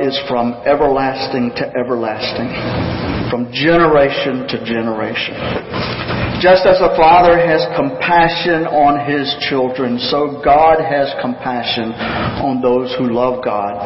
Is 0.00 0.18
from 0.28 0.54
everlasting 0.64 1.52
to 1.56 1.64
everlasting, 1.76 2.48
from 3.30 3.52
generation 3.52 4.48
to 4.48 4.56
generation. 4.64 5.36
Just 6.40 6.64
as 6.64 6.80
a 6.80 6.96
father 6.96 7.36
has 7.36 7.60
compassion 7.76 8.64
on 8.64 9.04
his 9.04 9.28
children, 9.52 10.00
so 10.08 10.40
God 10.40 10.80
has 10.80 11.12
compassion 11.20 11.92
on 12.40 12.64
those 12.64 12.88
who 12.96 13.12
love 13.12 13.44
God, 13.44 13.76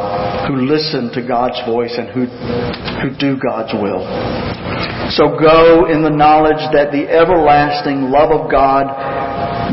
who 0.47 0.63
listen 0.63 1.11
to 1.19 1.27
God's 1.27 1.59
voice, 1.67 1.91
and 1.99 2.09
who, 2.15 2.31
who 3.03 3.11
do 3.19 3.35
God's 3.43 3.75
will. 3.75 4.07
So 5.19 5.35
go 5.35 5.91
in 5.91 6.07
the 6.07 6.15
knowledge 6.15 6.63
that 6.71 6.95
the 6.95 7.11
everlasting 7.11 8.15
love 8.15 8.31
of 8.31 8.51
God 8.51 8.87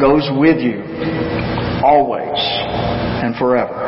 goes 0.02 0.26
with 0.34 0.58
you 0.58 0.82
always 1.86 2.42
and 3.22 3.36
forever. 3.38 3.81